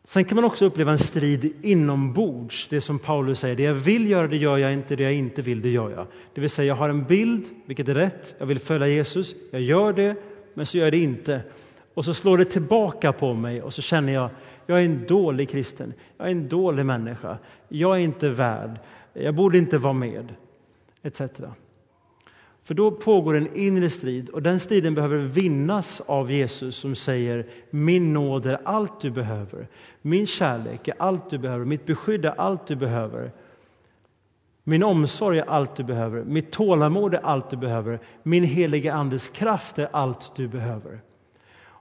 Sen 0.04 0.24
kan 0.24 0.36
man 0.36 0.44
också 0.44 0.64
uppleva 0.64 0.92
en 0.92 0.98
strid 0.98 1.52
inombords. 1.62 2.68
Det 2.70 2.80
som 2.80 2.98
Paulus 2.98 3.38
säger, 3.38 3.56
det 3.56 3.62
jag 3.62 3.74
vill 3.74 4.10
göra 4.10 4.28
det 4.28 4.36
gör 4.36 4.58
jag 4.58 4.72
inte, 4.72 4.96
det 4.96 5.02
jag 5.02 5.12
inte 5.12 5.42
vill 5.42 5.62
det 5.62 5.68
gör 5.68 5.90
jag. 5.90 6.06
Det 6.34 6.40
vill 6.40 6.50
säga, 6.50 6.66
jag 6.66 6.74
har 6.74 6.88
en 6.88 7.04
bild, 7.04 7.44
vilket 7.66 7.88
är 7.88 7.94
rätt, 7.94 8.34
jag 8.38 8.46
vill 8.46 8.58
följa 8.58 8.86
Jesus, 8.86 9.34
jag 9.50 9.62
gör 9.62 9.92
det, 9.92 10.16
men 10.54 10.66
så 10.66 10.78
gör 10.78 10.84
jag 10.84 10.92
det 10.92 10.98
inte. 10.98 11.42
Och 11.94 12.04
så 12.04 12.14
slår 12.14 12.38
det 12.38 12.44
tillbaka 12.44 13.12
på 13.12 13.34
mig 13.34 13.62
och 13.62 13.74
så 13.74 13.82
känner 13.82 14.12
jag, 14.12 14.30
jag 14.66 14.80
är 14.80 14.84
en 14.84 15.06
dålig 15.06 15.50
kristen, 15.50 15.92
jag 16.18 16.26
är 16.26 16.30
en 16.30 16.48
dålig 16.48 16.86
människa, 16.86 17.38
jag 17.68 17.96
är 17.96 18.00
inte 18.00 18.28
värd, 18.28 18.78
jag 19.12 19.34
borde 19.34 19.58
inte 19.58 19.78
vara 19.78 19.92
med, 19.92 20.34
etc. 21.02 21.20
För 22.64 22.74
då 22.74 22.90
pågår 22.90 23.34
en 23.36 23.56
inre 23.56 23.90
strid 23.90 24.28
och 24.28 24.42
den 24.42 24.60
striden 24.60 24.94
behöver 24.94 25.18
vinnas 25.18 26.02
av 26.06 26.32
Jesus 26.32 26.76
som 26.76 26.94
säger 26.94 27.46
min 27.70 28.12
nåd 28.12 28.46
är 28.46 28.60
allt 28.64 29.00
du 29.00 29.10
behöver. 29.10 29.68
Min 30.02 30.26
kärlek 30.26 30.88
är 30.88 30.94
allt 30.98 31.30
du 31.30 31.38
behöver, 31.38 31.64
mitt 31.64 31.86
beskydd 31.86 32.24
är 32.24 32.40
allt 32.40 32.66
du 32.66 32.76
behöver. 32.76 33.32
Min 34.64 34.82
omsorg 34.82 35.38
är 35.38 35.44
allt 35.44 35.76
du 35.76 35.84
behöver, 35.84 36.24
mitt 36.24 36.50
tålamod 36.50 37.14
är 37.14 37.20
allt 37.24 37.50
du 37.50 37.56
behöver, 37.56 38.00
min 38.22 38.44
heliga 38.44 38.94
Andes 38.94 39.28
kraft 39.28 39.78
är 39.78 39.88
allt 39.92 40.36
du 40.36 40.48
behöver. 40.48 41.00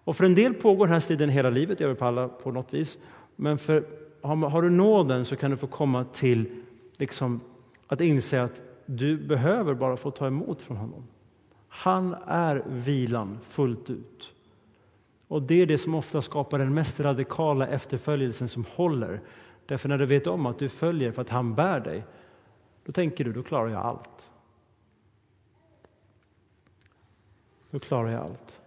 Och 0.03 0.17
för 0.17 0.25
en 0.25 0.35
del 0.35 0.53
pågår 0.53 0.85
den 0.85 0.93
här 0.93 0.99
striden 0.99 1.29
hela 1.29 1.49
livet, 1.49 1.79
jag 1.79 1.87
vill 1.87 1.97
på 1.97 2.05
alla 2.05 2.27
på 2.27 2.51
något 2.51 2.73
vis. 2.73 2.97
Men 3.35 3.57
för, 3.57 3.83
har, 4.21 4.35
har 4.35 4.61
du 4.61 4.69
nåden 4.69 5.25
så 5.25 5.35
kan 5.35 5.51
du 5.51 5.57
få 5.57 5.67
komma 5.67 6.03
till 6.03 6.45
liksom, 6.97 7.41
att 7.87 8.01
inse 8.01 8.41
att 8.41 8.61
du 8.85 9.17
behöver 9.17 9.73
bara 9.73 9.97
få 9.97 10.11
ta 10.11 10.27
emot 10.27 10.61
från 10.61 10.77
honom. 10.77 11.07
Han 11.67 12.13
är 12.27 12.63
vilan 12.67 13.39
fullt 13.43 13.89
ut. 13.89 14.33
Och 15.27 15.41
Det 15.41 15.61
är 15.61 15.65
det 15.65 15.77
som 15.77 15.95
ofta 15.95 16.21
skapar 16.21 16.59
den 16.59 16.73
mest 16.73 16.99
radikala 16.99 17.67
efterföljelsen 17.67 18.49
som 18.49 18.65
håller. 18.75 19.21
Därför 19.65 19.89
när 19.89 19.97
du 19.97 20.05
vet 20.05 20.27
om 20.27 20.45
att 20.45 20.59
du 20.59 20.69
följer 20.69 21.11
för 21.11 21.21
att 21.21 21.29
han 21.29 21.55
bär 21.55 21.79
dig, 21.79 22.03
då 22.85 22.91
tänker 22.91 23.23
du, 23.23 23.33
då 23.33 23.43
klarar 23.43 23.69
jag 23.69 23.81
allt. 23.81 24.31
Då 27.69 27.79
klarar 27.79 28.09
jag 28.09 28.21
allt. 28.21 28.61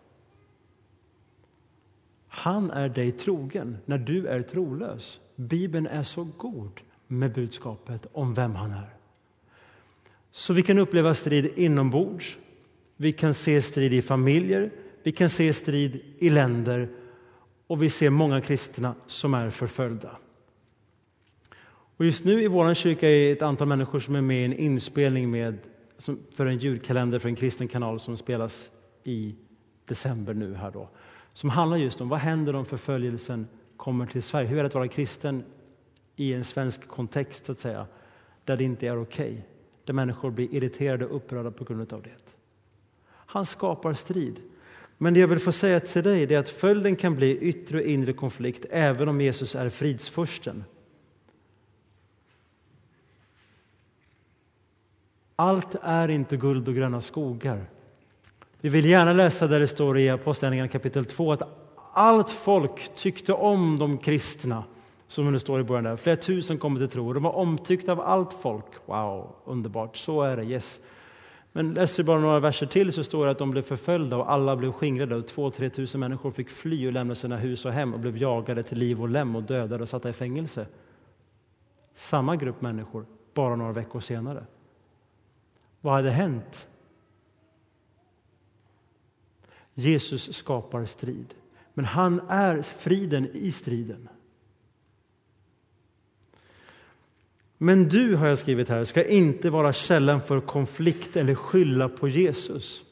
Han 2.29 2.71
är 2.71 2.89
dig 2.89 3.13
trogen 3.13 3.77
när 3.85 3.99
du 3.99 4.27
är 4.27 4.43
trolös. 4.43 5.21
Bibeln 5.37 5.87
är 5.87 6.03
så 6.03 6.29
god 6.39 6.81
med 7.07 7.35
budskapet 7.35 8.07
om 8.13 8.35
vem 8.35 8.55
han 8.55 8.71
är. 8.71 8.94
Så 10.37 10.53
vi 10.53 10.63
kan 10.63 10.79
uppleva 10.79 11.15
strid 11.15 11.53
inombords, 11.57 12.39
vi 12.97 13.13
kan 13.13 13.35
se 13.35 13.63
strid 13.63 13.93
i 13.93 14.03
familjer, 14.03 14.71
vi 15.03 15.13
kan 15.13 15.31
se 15.31 15.53
strid 15.53 16.01
i 16.19 16.31
länder 16.31 16.89
och 17.67 17.83
vi 17.83 17.91
ser 17.91 18.11
många 18.11 18.41
kristna 18.41 18.95
som 19.07 19.35
är 19.35 19.51
förföljda. 19.51 20.17
Och 21.97 22.05
just 22.05 22.25
nu 22.25 22.43
i 22.43 22.49
vår 22.49 22.75
kyrka 22.75 23.11
är 23.11 23.33
ett 23.33 23.43
antal 23.43 23.69
människor 23.69 24.01
som 24.01 24.15
är 24.15 24.21
med 24.21 24.41
i 24.41 24.45
en 24.45 24.53
inspelning 24.53 25.31
med, 25.31 25.59
för 26.31 26.47
en 26.47 26.59
julkalender 26.59 27.19
för 27.19 27.29
en 27.29 27.37
kristen 27.37 27.69
kanal 27.69 28.01
som 28.01 28.17
spelas 28.17 28.71
i 29.05 29.35
december 29.85 30.35
nu 30.35 30.55
här 30.55 30.71
då. 30.71 30.89
Som 31.33 31.51
handlar 31.51 31.77
just 31.77 32.01
om 32.01 32.09
vad 32.09 32.19
händer 32.19 32.55
om 32.55 32.67
förföljelsen 32.67 33.49
kommer 33.77 34.07
till 34.07 34.23
Sverige? 34.23 34.49
Hur 34.49 34.59
är 34.59 34.63
det 34.63 34.67
att 34.67 34.75
vara 34.75 34.89
kristen 34.89 35.45
i 36.17 36.33
en 36.33 36.45
svensk 36.45 36.89
kontext 36.89 37.47
så 37.47 37.53
att 37.53 37.61
säga, 37.61 37.87
där 38.45 38.57
det 38.57 38.65
inte 38.65 38.87
är 38.87 39.03
okej? 39.03 39.33
Okay? 39.33 39.54
Där 39.85 39.93
människor 39.93 40.31
blir 40.31 40.55
irriterade 40.55 41.07
och 41.07 41.17
upprörda 41.17 41.51
på 41.51 41.65
grund 41.65 41.93
av 41.93 42.03
det. 42.03 42.11
Han 43.07 43.47
skapar 43.47 43.95
strid. 43.95 44.41
Men 44.99 45.15
det 45.15 45.21
jag 45.21 45.29
vill 45.29 45.39
få 45.39 45.53
säga 45.53 45.81
till 45.81 46.03
dig 46.03 46.35
är 46.35 46.39
att 46.39 46.49
följden 46.49 46.97
kan 46.97 47.15
bli 47.15 47.39
yttre 47.39 47.79
och 47.79 47.85
inre 47.85 48.13
konflikt 48.13 48.67
även 48.71 49.09
om 49.09 49.21
Jesus 49.21 49.55
är 49.55 49.69
fridsfursten. 49.69 50.65
Allt 55.37 55.75
är 55.83 56.09
inte 56.09 56.37
guld 56.37 56.69
och 56.69 56.75
gröna 56.75 57.01
skogar. 57.01 57.67
Vi 58.61 58.69
vill 58.69 58.85
gärna 58.85 59.13
läsa 59.13 59.47
där 59.47 59.61
det 59.61 59.69
står 59.69 59.99
i 59.99 60.11
Apostlagärningarna 60.11 60.69
kapitel 60.69 61.05
2 61.05 61.33
att 61.33 61.43
allt 61.93 62.31
folk 62.31 62.97
tyckte 62.97 63.33
om 63.33 63.79
de 63.79 63.99
kristna 63.99 64.65
som 65.09 65.33
det 65.33 65.41
står 65.41 65.61
i 65.61 65.65
början 65.65 65.85
där. 65.85 65.97
Flera 65.97 66.17
tusen 66.17 66.59
kommer 66.59 66.81
till 66.81 66.89
tro. 66.89 67.13
De 67.13 67.23
var 67.23 67.37
omtyckta 67.37 67.93
av 67.93 68.01
allt 68.01 68.33
folk. 68.33 68.67
Wow, 68.87 69.37
underbart. 69.45 69.97
Så 69.97 70.23
är 70.23 70.37
det. 70.37 70.45
Yes. 70.45 70.81
Men 71.57 71.75
läser 71.75 72.03
bara 72.03 72.21
några 72.21 72.41
verser 72.41 72.67
till 72.67 72.93
så 72.93 73.05
står 73.05 73.25
det 73.25 73.31
att 73.31 73.39
de 73.39 73.51
blev 73.51 73.63
förföljda 73.63 74.17
och 74.17 74.33
alla 74.33 74.57
blev 74.57 74.73
skingrade 74.73 75.17
och 75.17 75.29
två, 75.29 75.51
tre 75.51 75.71
tusen 75.71 76.01
människor 76.01 76.31
fick 76.31 76.51
fly 76.51 76.87
och 76.87 76.93
lämna 76.93 77.15
sina 77.15 77.37
hus 77.37 77.65
och 77.65 77.73
hem 77.73 77.95
och 77.95 78.01
blev 78.01 78.17
jagade 78.17 78.63
till 78.63 78.79
liv 78.79 79.03
och 79.03 79.09
lem 79.09 79.37
och 79.37 79.43
dödade 79.43 79.83
och 79.83 79.89
satta 79.89 80.09
i 80.09 80.13
fängelse. 80.13 80.67
Samma 81.95 82.37
grupp 82.37 82.61
människor, 82.61 83.07
bara 83.35 83.57
några 83.57 83.73
veckor 83.73 84.01
senare. 84.01 84.45
Vad 85.81 85.95
hade 85.95 86.11
hänt? 86.11 86.69
Jesus 89.75 90.37
skapar 90.37 90.85
strid, 90.85 91.35
men 91.75 91.85
han 91.85 92.21
är 92.29 92.63
friden 92.63 93.29
i 93.33 93.53
striden. 93.53 94.09
Men 97.65 97.89
du, 97.89 98.15
har 98.15 98.27
jag 98.27 98.39
skrivit 98.39 98.69
här, 98.69 98.85
ska 98.85 99.05
inte 99.05 99.51
vara 99.51 99.73
källan 99.73 100.21
för 100.21 100.41
konflikt 100.41 101.17
eller 101.17 101.35
skylla 101.35 101.89
på 101.89 102.09
Jesus. 102.09 102.83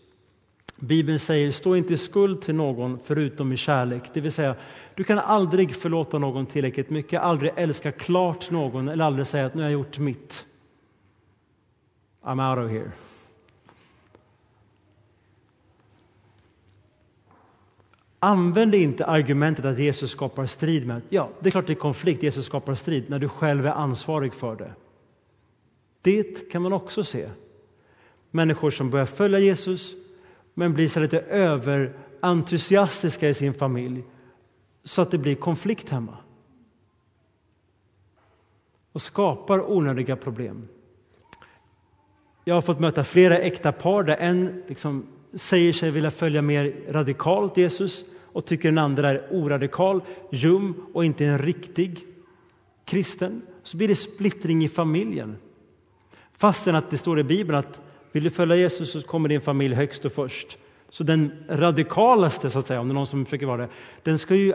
Bibeln 0.77 1.19
säger 1.19 1.51
stå 1.51 1.77
inte 1.77 1.93
i 1.93 1.97
skuld 1.97 2.43
till 2.43 2.55
någon 2.55 2.99
förutom 3.05 3.53
i 3.53 3.57
kärlek. 3.57 4.03
Det 4.15 4.21
vill 4.21 4.33
säga, 4.33 4.57
du 4.95 5.05
kan 5.05 5.19
aldrig 5.19 5.75
förlåta 5.75 6.19
någon 6.19 6.47
tillräckligt 6.47 6.91
mycket, 6.91 7.21
aldrig 7.21 7.53
älska 7.57 7.93
klart 7.93 8.51
någon 8.51 8.89
eller 8.89 9.05
aldrig 9.05 9.27
säga 9.27 9.47
att 9.47 9.55
nu 9.55 9.63
har 9.63 9.71
jag 9.71 9.79
gjort 9.79 9.99
mitt. 9.99 10.47
I'm 12.23 12.51
out 12.51 12.67
of 12.67 12.73
here. 12.73 12.91
Använd 18.25 18.75
inte 18.75 19.07
argumentet 19.07 19.65
att 19.65 19.79
Jesus 19.79 20.11
skapar 20.11 20.47
strid 20.47 20.87
med 20.87 21.03
ja, 21.09 21.29
det 21.41 21.49
är 21.49 21.51
klart 21.51 21.67
det 21.67 21.73
är 21.73 21.75
konflikt, 21.75 22.23
Jesus 22.23 22.47
skapar 22.47 22.75
strid, 22.75 23.11
när 23.11 23.19
du 23.19 23.29
själv 23.29 23.67
är 23.67 23.71
ansvarig 23.71 24.35
för 24.35 24.57
det. 24.57 24.73
Det 26.03 26.51
kan 26.51 26.63
man 26.63 26.73
också 26.73 27.05
se. 27.05 27.29
Människor 28.31 28.71
som 28.71 28.91
börjar 28.91 29.07
följa 29.07 29.39
Jesus 29.39 29.95
men 30.55 30.75
blir 30.75 30.89
så 30.89 31.01
lite 31.01 31.21
överentusiastiska 31.21 33.29
i 33.29 33.35
sin 33.35 33.55
familj 33.55 34.05
så 34.85 35.03
att 35.03 35.11
det 35.11 35.19
blir 35.19 35.35
konflikt 35.35 35.89
hemma. 35.89 36.17
Och 38.93 39.03
skapar 39.03 39.71
onödiga 39.71 40.17
problem. 40.17 40.69
Jag 42.45 42.55
har 42.55 42.63
fått 42.63 42.81
möta 42.81 43.05
flera 43.05 43.39
äkta 43.39 43.73
par 43.73 44.03
där 44.03 44.17
en 44.17 44.63
liksom 44.69 45.07
säger 45.35 45.73
sig 45.73 45.90
vilja 45.90 46.11
följa 46.11 46.42
mer 46.42 46.75
radikalt 46.88 47.57
Jesus 47.57 48.05
och 48.33 48.47
tycker 48.47 48.68
den 48.68 48.79
andra 48.79 49.11
är 49.11 49.27
oradikal, 49.31 50.01
ljum 50.31 50.75
och 50.92 51.05
inte 51.05 51.25
en 51.25 51.38
riktig 51.38 52.07
kristen. 52.85 53.42
Så 53.62 53.77
blir 53.77 53.88
det 53.88 53.97
splittring 53.97 54.64
i 54.64 54.68
familjen. 54.68 55.37
Fastän 56.33 56.75
att 56.75 56.90
det 56.90 56.99
står 56.99 57.18
i 57.18 57.25
Bibeln 57.25 57.59
att 57.59 57.81
vill 58.12 58.25
du 58.25 58.31
följa 58.31 58.57
Jesus 58.57 58.92
så 58.92 59.03
kommer 59.03 59.29
din 59.29 59.40
familj 59.40 59.75
högst 59.75 60.05
och 60.05 60.12
först. 60.12 60.59
Så 60.88 61.05
den 61.05 61.33
radikalaste, 61.49 62.51
så 62.51 62.59
att 62.59 62.66
säga, 62.66 62.81
om 62.81 62.88
det 62.88 62.92
är 62.92 62.95
någon 62.95 63.07
som 63.07 63.25
försöker 63.25 63.47
vara 63.47 63.62
det, 63.62 63.68
den 64.03 64.18
ska 64.18 64.35
ju 64.35 64.55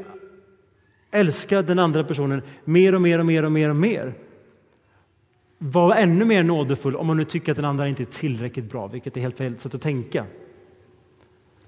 älska 1.11 1.61
den 1.61 1.79
andra 1.79 2.03
personen 2.03 2.41
mer 2.63 2.95
och 2.95 3.01
mer 3.01 3.19
och 3.19 3.25
mer 3.25 3.43
och 3.43 3.51
mer 3.51 3.69
och 3.69 3.75
mer. 3.75 4.13
Var 5.57 5.95
ännu 5.95 6.25
mer 6.25 6.43
nådefull 6.43 6.95
om 6.95 7.07
man 7.07 7.17
nu 7.17 7.25
tycker 7.25 7.51
att 7.51 7.55
den 7.55 7.65
andra 7.65 7.87
inte 7.87 8.03
är 8.03 8.05
tillräckligt 8.05 8.71
bra, 8.71 8.87
vilket 8.87 9.17
är 9.17 9.21
helt 9.21 9.37
fel 9.37 9.59
sätt 9.59 9.75
att 9.75 9.81
tänka. 9.81 10.25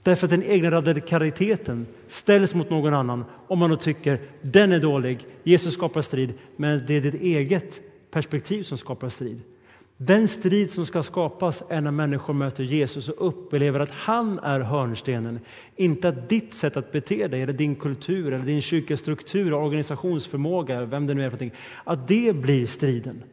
Därför 0.10 0.28
att 0.28 0.32
den 0.32 0.43
egna 0.43 0.72
radikaliteten 0.72 1.88
ställs 2.08 2.54
mot 2.54 2.69
någon 2.69 2.93
annan 2.93 3.26
om 3.48 3.60
man 3.60 3.69
då 3.69 3.76
tycker 3.76 4.19
den 4.41 4.72
är 4.72 4.80
dålig, 4.80 5.26
Jesus 5.43 5.74
skapar 5.74 6.02
strid, 6.02 6.34
men 6.56 6.86
det 6.88 6.93
är 6.93 7.02
ditt 7.02 7.22
eget 7.22 7.80
perspektiv 8.12 8.63
som 8.63 8.78
skapar 8.78 9.10
strid. 9.10 9.41
Den 9.98 10.28
strid 10.28 10.72
som 10.72 10.86
ska 10.86 11.04
skapas 11.04 11.63
är 11.69 11.82
när 11.82 11.91
människor 11.91 12.34
möter 12.34 12.63
Jesus 12.63 13.10
och 13.10 13.28
upplever 13.28 13.80
att 13.80 13.91
han 13.91 14.39
är 14.39 14.60
hörnstenen. 14.60 15.39
Inte 15.76 16.08
att 16.10 16.30
ditt 16.30 16.54
sätt 16.54 16.78
att 16.78 16.91
bete 16.91 17.28
dig, 17.28 17.41
eller 17.41 17.54
din 17.54 17.76
kultur, 17.76 18.34
eller 18.34 18.45
din 18.45 18.62
kyrkostruktur, 18.62 19.54
organisationsförmåga, 19.54 20.86
vem 20.86 21.08
det 21.08 21.13
nu 21.13 21.26
är 21.26 21.30
för 21.30 21.38
någonting, 21.38 21.60
att 21.84 22.08
det 22.08 22.36
blir 22.36 22.67
striden. 22.67 23.24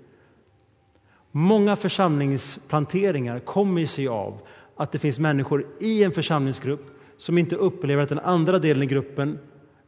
Många 1.31 1.77
församlingsplanteringar 1.77 3.39
kommer 3.39 3.87
sig 3.87 4.09
av 4.09 4.41
att 4.77 4.93
det 4.93 4.99
finns 4.99 5.19
människor 5.19 5.67
i 5.81 6.05
en 6.05 6.13
församlingsgrupp 6.13 7.01
som 7.17 7.39
inte 7.39 7.57
upplever 7.57 8.03
att 8.03 8.09
den 8.09 8.19
andra 8.19 8.59
delen 8.59 8.83
i 8.83 8.87
gruppen 8.87 9.39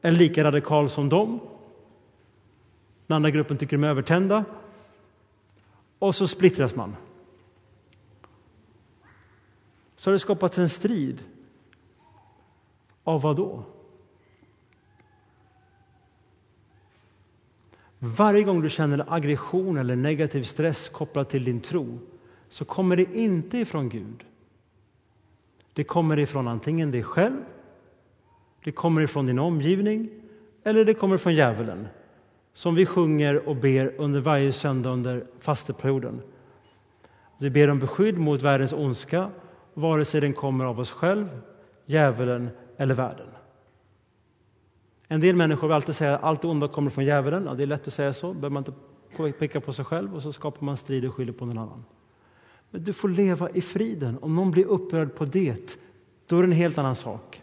är 0.02 0.10
lika 0.10 0.44
radikal 0.44 0.90
som 0.90 1.08
dem. 1.08 1.40
Den 3.06 3.16
andra 3.16 3.30
gruppen 3.30 3.56
tycker 3.56 3.76
de 3.76 3.84
är 3.84 3.88
övertända 3.88 4.44
och 5.98 6.14
så 6.14 6.28
splittras 6.28 6.74
man. 6.74 6.96
Så 9.96 10.10
har 10.10 10.12
det 10.12 10.18
skapats 10.18 10.58
en 10.58 10.70
strid. 10.70 11.18
Av 13.04 13.22
vad 13.22 13.36
då? 13.36 13.64
Varje 17.98 18.42
gång 18.42 18.62
du 18.62 18.70
känner 18.70 19.12
aggression 19.12 19.78
eller 19.78 19.96
negativ 19.96 20.42
stress 20.42 20.88
kopplad 20.88 21.28
till 21.28 21.44
din 21.44 21.60
tro 21.60 21.98
så 22.48 22.64
kommer 22.64 22.96
det 22.96 23.14
inte 23.14 23.58
ifrån 23.58 23.88
Gud. 23.88 24.24
Det 25.78 25.84
kommer 25.84 26.18
ifrån 26.18 26.48
antingen 26.48 26.90
dig 26.90 27.02
själv, 27.02 27.44
det 28.64 28.72
kommer 28.72 29.00
ifrån 29.00 29.26
din 29.26 29.38
omgivning 29.38 30.10
eller 30.64 30.84
det 30.84 30.94
kommer 30.94 31.16
från 31.16 31.34
djävulen 31.34 31.88
som 32.52 32.74
vi 32.74 32.86
sjunger 32.86 33.48
och 33.48 33.56
ber 33.56 33.94
under 33.98 34.20
varje 34.20 34.52
söndag 34.52 34.90
under 34.90 35.24
fasteperioden. 35.40 36.22
Vi 37.38 37.50
ber 37.50 37.70
om 37.70 37.78
beskydd 37.78 38.18
mot 38.18 38.42
världens 38.42 38.72
ondska, 38.72 39.30
vare 39.74 40.04
sig 40.04 40.20
den 40.20 40.32
kommer 40.32 40.64
av 40.64 40.80
oss 40.80 40.90
själv, 40.90 41.28
djävulen 41.86 42.50
eller 42.76 42.94
världen. 42.94 43.28
En 45.08 45.20
del 45.20 45.36
människor 45.36 45.68
vill 45.68 45.74
alltid 45.74 45.96
säga 45.96 46.14
att 46.14 46.22
allt 46.22 46.44
onda 46.44 46.68
kommer 46.68 46.90
från 46.90 47.04
djävulen. 47.04 47.44
Ja, 47.46 47.54
det 47.54 47.62
är 47.62 47.66
lätt 47.66 47.86
att 47.86 47.94
säga 47.94 48.12
så, 48.12 48.32
behöver 48.32 48.50
man 48.50 48.64
inte 48.66 49.38
peka 49.38 49.60
på 49.60 49.72
sig 49.72 49.84
själv 49.84 50.14
och 50.14 50.22
så 50.22 50.32
skapar 50.32 50.64
man 50.64 50.76
strid 50.76 51.04
och 51.04 51.14
skyller 51.14 51.32
på 51.32 51.46
någon 51.46 51.58
annan. 51.58 51.84
Men 52.70 52.84
du 52.84 52.92
får 52.92 53.08
leva 53.08 53.50
i 53.50 53.60
friden. 53.60 54.18
Om 54.22 54.36
någon 54.36 54.50
blir 54.50 54.64
upprörd 54.64 55.14
på 55.14 55.24
det, 55.24 55.78
då 56.26 56.38
är 56.38 56.42
det 56.42 56.48
en 56.48 56.52
helt 56.52 56.78
annan 56.78 56.96
sak. 56.96 57.42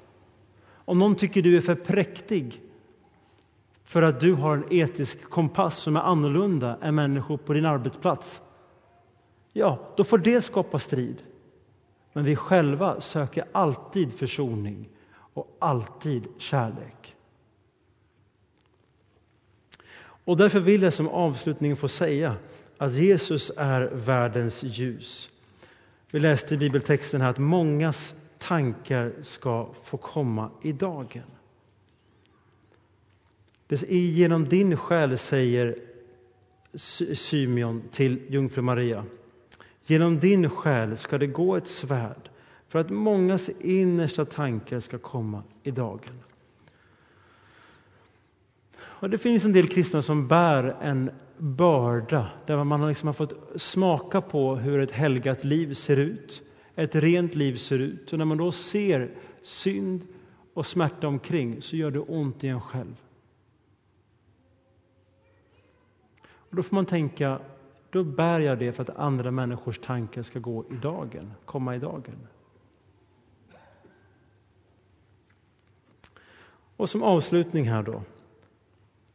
Om 0.68 1.00
någon 1.00 1.16
tycker 1.16 1.42
du 1.42 1.58
är 1.58 1.62
för 1.62 1.76
präktig, 1.76 2.62
för 3.84 4.02
att 4.02 4.20
du 4.20 4.34
har 4.34 4.58
en 4.58 4.74
etisk 4.74 5.30
kompass 5.30 5.78
som 5.78 5.96
är 5.96 6.02
annorlunda 6.02 6.78
än 6.82 6.96
människor 6.96 7.38
på 7.38 7.54
din 7.54 7.66
arbetsplats. 7.66 8.42
Ja, 9.54 9.94
då 9.98 10.04
får 10.04 10.18
det 10.18 10.42
skapa 10.42 10.80
strid. 10.80 11.24
Men 12.14 12.24
vi 12.24 12.36
själva 12.36 13.02
söker 13.02 13.46
alltid 13.52 14.14
försoning 14.14 14.90
och 15.34 15.58
alltid 15.60 16.28
kärlek. 16.38 17.16
Och 19.98 20.38
därför 20.38 20.60
vill 20.60 20.82
jag 20.82 20.94
som 20.94 21.08
avslutning 21.08 21.76
få 21.76 21.88
säga 21.88 22.36
att 22.78 22.94
Jesus 22.94 23.52
är 23.58 23.82
världens 23.82 24.64
ljus. 24.64 25.30
Vi 26.12 26.20
läste 26.20 26.54
i 26.54 26.58
bibeltexten 26.58 27.22
här 27.22 27.30
att 27.30 27.38
mångas 27.38 28.16
tankar 28.38 29.14
ska 29.22 29.70
få 29.84 29.98
komma 29.98 30.50
i 30.62 30.72
dagen. 30.72 31.24
Genom 33.88 34.50
din 34.50 34.78
själ, 34.78 35.18
säger 35.18 35.76
Symeon 37.16 37.84
till 37.92 38.22
jungfru 38.28 38.62
Maria, 38.62 39.06
genom 39.86 40.20
din 40.20 40.50
själ 40.50 40.98
ska 40.98 41.18
det 41.18 41.28
gå 41.28 41.56
ett 41.56 41.68
svärd 41.68 42.30
för 42.68 42.80
att 42.80 42.90
mångas 42.90 43.50
innersta 43.60 44.26
tankar 44.26 44.80
ska 44.80 44.98
komma 44.98 45.44
i 45.64 45.72
dagen. 45.72 46.20
Och 48.78 49.10
det 49.10 49.18
finns 49.18 49.46
en 49.46 49.54
del 49.54 49.68
kristna 49.68 50.02
som 50.02 50.28
bär 50.28 50.78
en 50.82 51.12
börda 51.38 52.30
där 52.46 52.64
man 52.64 52.88
liksom 52.88 53.08
har 53.08 53.14
fått 53.14 53.62
smaka 53.62 54.22
på 54.22 54.56
hur 54.56 54.80
ett 54.80 54.92
helgat 54.92 55.44
liv 55.44 55.74
ser 55.74 55.98
ut, 55.98 56.42
ett 56.76 56.96
rent 56.96 57.36
liv 57.36 57.58
ser 57.58 57.80
ut. 57.80 58.14
Och 58.14 58.18
när 58.18 58.26
man 58.26 58.38
då 58.38 58.52
ser 58.52 59.12
synd 59.42 60.08
och 60.54 60.68
smärta 60.68 61.08
omkring 61.08 61.62
så 61.62 61.76
gör 61.76 61.92
det 61.92 62.00
ont 62.00 62.44
i 62.44 62.48
en 62.48 62.62
själv. 62.62 62.96
Och 66.24 66.56
då 66.56 66.64
får 66.64 66.76
man 66.76 66.86
tänka, 66.86 67.40
då 67.90 68.04
bär 68.04 68.40
jag 68.40 68.60
det 68.60 68.72
för 68.72 68.84
att 68.84 68.98
andra 68.98 69.32
människors 69.32 69.80
tankar 69.80 70.24
ska 70.24 70.40
gå 70.40 70.66
i 70.72 70.76
dagen, 70.76 71.34
komma 71.46 71.76
i 71.76 71.80
dagen. 71.80 72.28
Och 76.78 76.90
som 76.90 77.04
avslutning 77.04 77.70
här 77.70 77.84
då. 77.84 78.02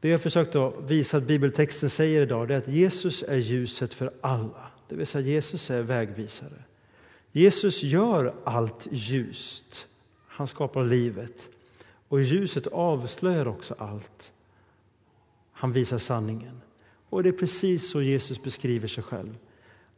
Det 0.01 0.09
jag 0.09 0.21
försökt 0.21 0.57
att 0.57 0.75
visa 0.87 1.17
att 1.17 1.23
bibeltexten 1.23 1.91
säger 1.91 2.23
idag 2.23 2.51
är 2.51 2.59
att 2.59 2.69
Jesus 2.69 3.25
är 3.29 3.37
ljuset 3.37 3.95
för 3.95 4.13
alla. 4.21 4.71
Det 4.89 4.97
vill 4.97 5.07
säga 5.07 5.27
Jesus 5.27 5.71
är 5.71 5.83
vägvisare. 5.83 6.63
Jesus 7.33 7.83
gör 7.83 8.35
allt 8.45 8.89
ljust. 8.91 9.87
Han 10.27 10.47
skapar 10.47 10.85
livet. 10.85 11.51
Och 12.09 12.23
ljuset 12.23 12.67
avslöjar 12.67 13.49
också 13.49 13.75
allt. 13.79 14.33
Han 15.53 15.73
visar 15.73 15.99
sanningen. 15.99 16.61
Och 17.09 17.23
det 17.23 17.29
är 17.29 17.33
precis 17.33 17.91
så 17.91 18.03
Jesus 18.03 18.43
beskriver 18.43 18.89
sig 18.89 19.03
själv. 19.05 19.39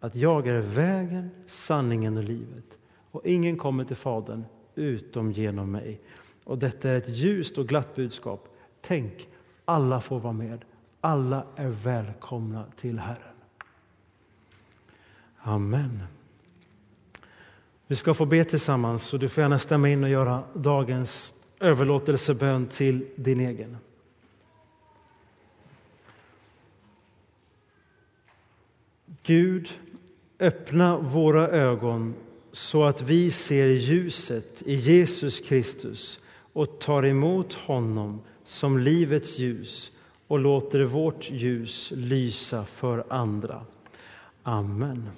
Att 0.00 0.16
jag 0.16 0.46
är 0.46 0.60
vägen, 0.60 1.30
sanningen 1.46 2.16
och 2.16 2.24
livet. 2.24 2.64
Och 3.10 3.26
ingen 3.26 3.56
kommer 3.56 3.84
till 3.84 3.96
Fadern 3.96 4.44
utom 4.74 5.32
genom 5.32 5.72
mig. 5.72 6.00
Och 6.44 6.58
detta 6.58 6.90
är 6.90 6.98
ett 6.98 7.08
ljust 7.08 7.58
och 7.58 7.68
glatt 7.68 7.94
budskap. 7.94 8.48
Tänk, 8.80 9.28
alla 9.64 10.00
får 10.00 10.20
vara 10.20 10.32
med. 10.32 10.64
Alla 11.00 11.44
är 11.56 11.68
välkomna 11.68 12.64
till 12.76 12.98
Herren. 12.98 13.34
Amen. 15.38 16.02
Vi 17.86 17.96
ska 17.96 18.14
få 18.14 18.26
be 18.26 18.44
tillsammans 18.44 19.12
och 19.12 19.18
du 19.18 19.28
får 19.28 19.42
gärna 19.42 19.58
stämma 19.58 19.88
in 19.88 20.04
och 20.04 20.10
göra 20.10 20.42
dagens 20.54 21.34
överlåtelsebön 21.60 22.66
till 22.66 23.06
din 23.16 23.40
egen. 23.40 23.76
Gud, 29.22 29.68
öppna 30.38 30.98
våra 30.98 31.48
ögon 31.48 32.14
så 32.52 32.84
att 32.84 33.02
vi 33.02 33.30
ser 33.30 33.66
ljuset 33.66 34.62
i 34.62 34.74
Jesus 34.74 35.40
Kristus 35.40 36.20
och 36.52 36.78
tar 36.78 37.04
emot 37.04 37.52
honom 37.52 38.20
som 38.44 38.78
livets 38.78 39.38
ljus 39.38 39.90
och 40.26 40.38
låter 40.38 40.82
vårt 40.82 41.30
ljus 41.30 41.92
lysa 41.96 42.64
för 42.64 43.04
andra. 43.08 43.64
Amen. 44.42 45.08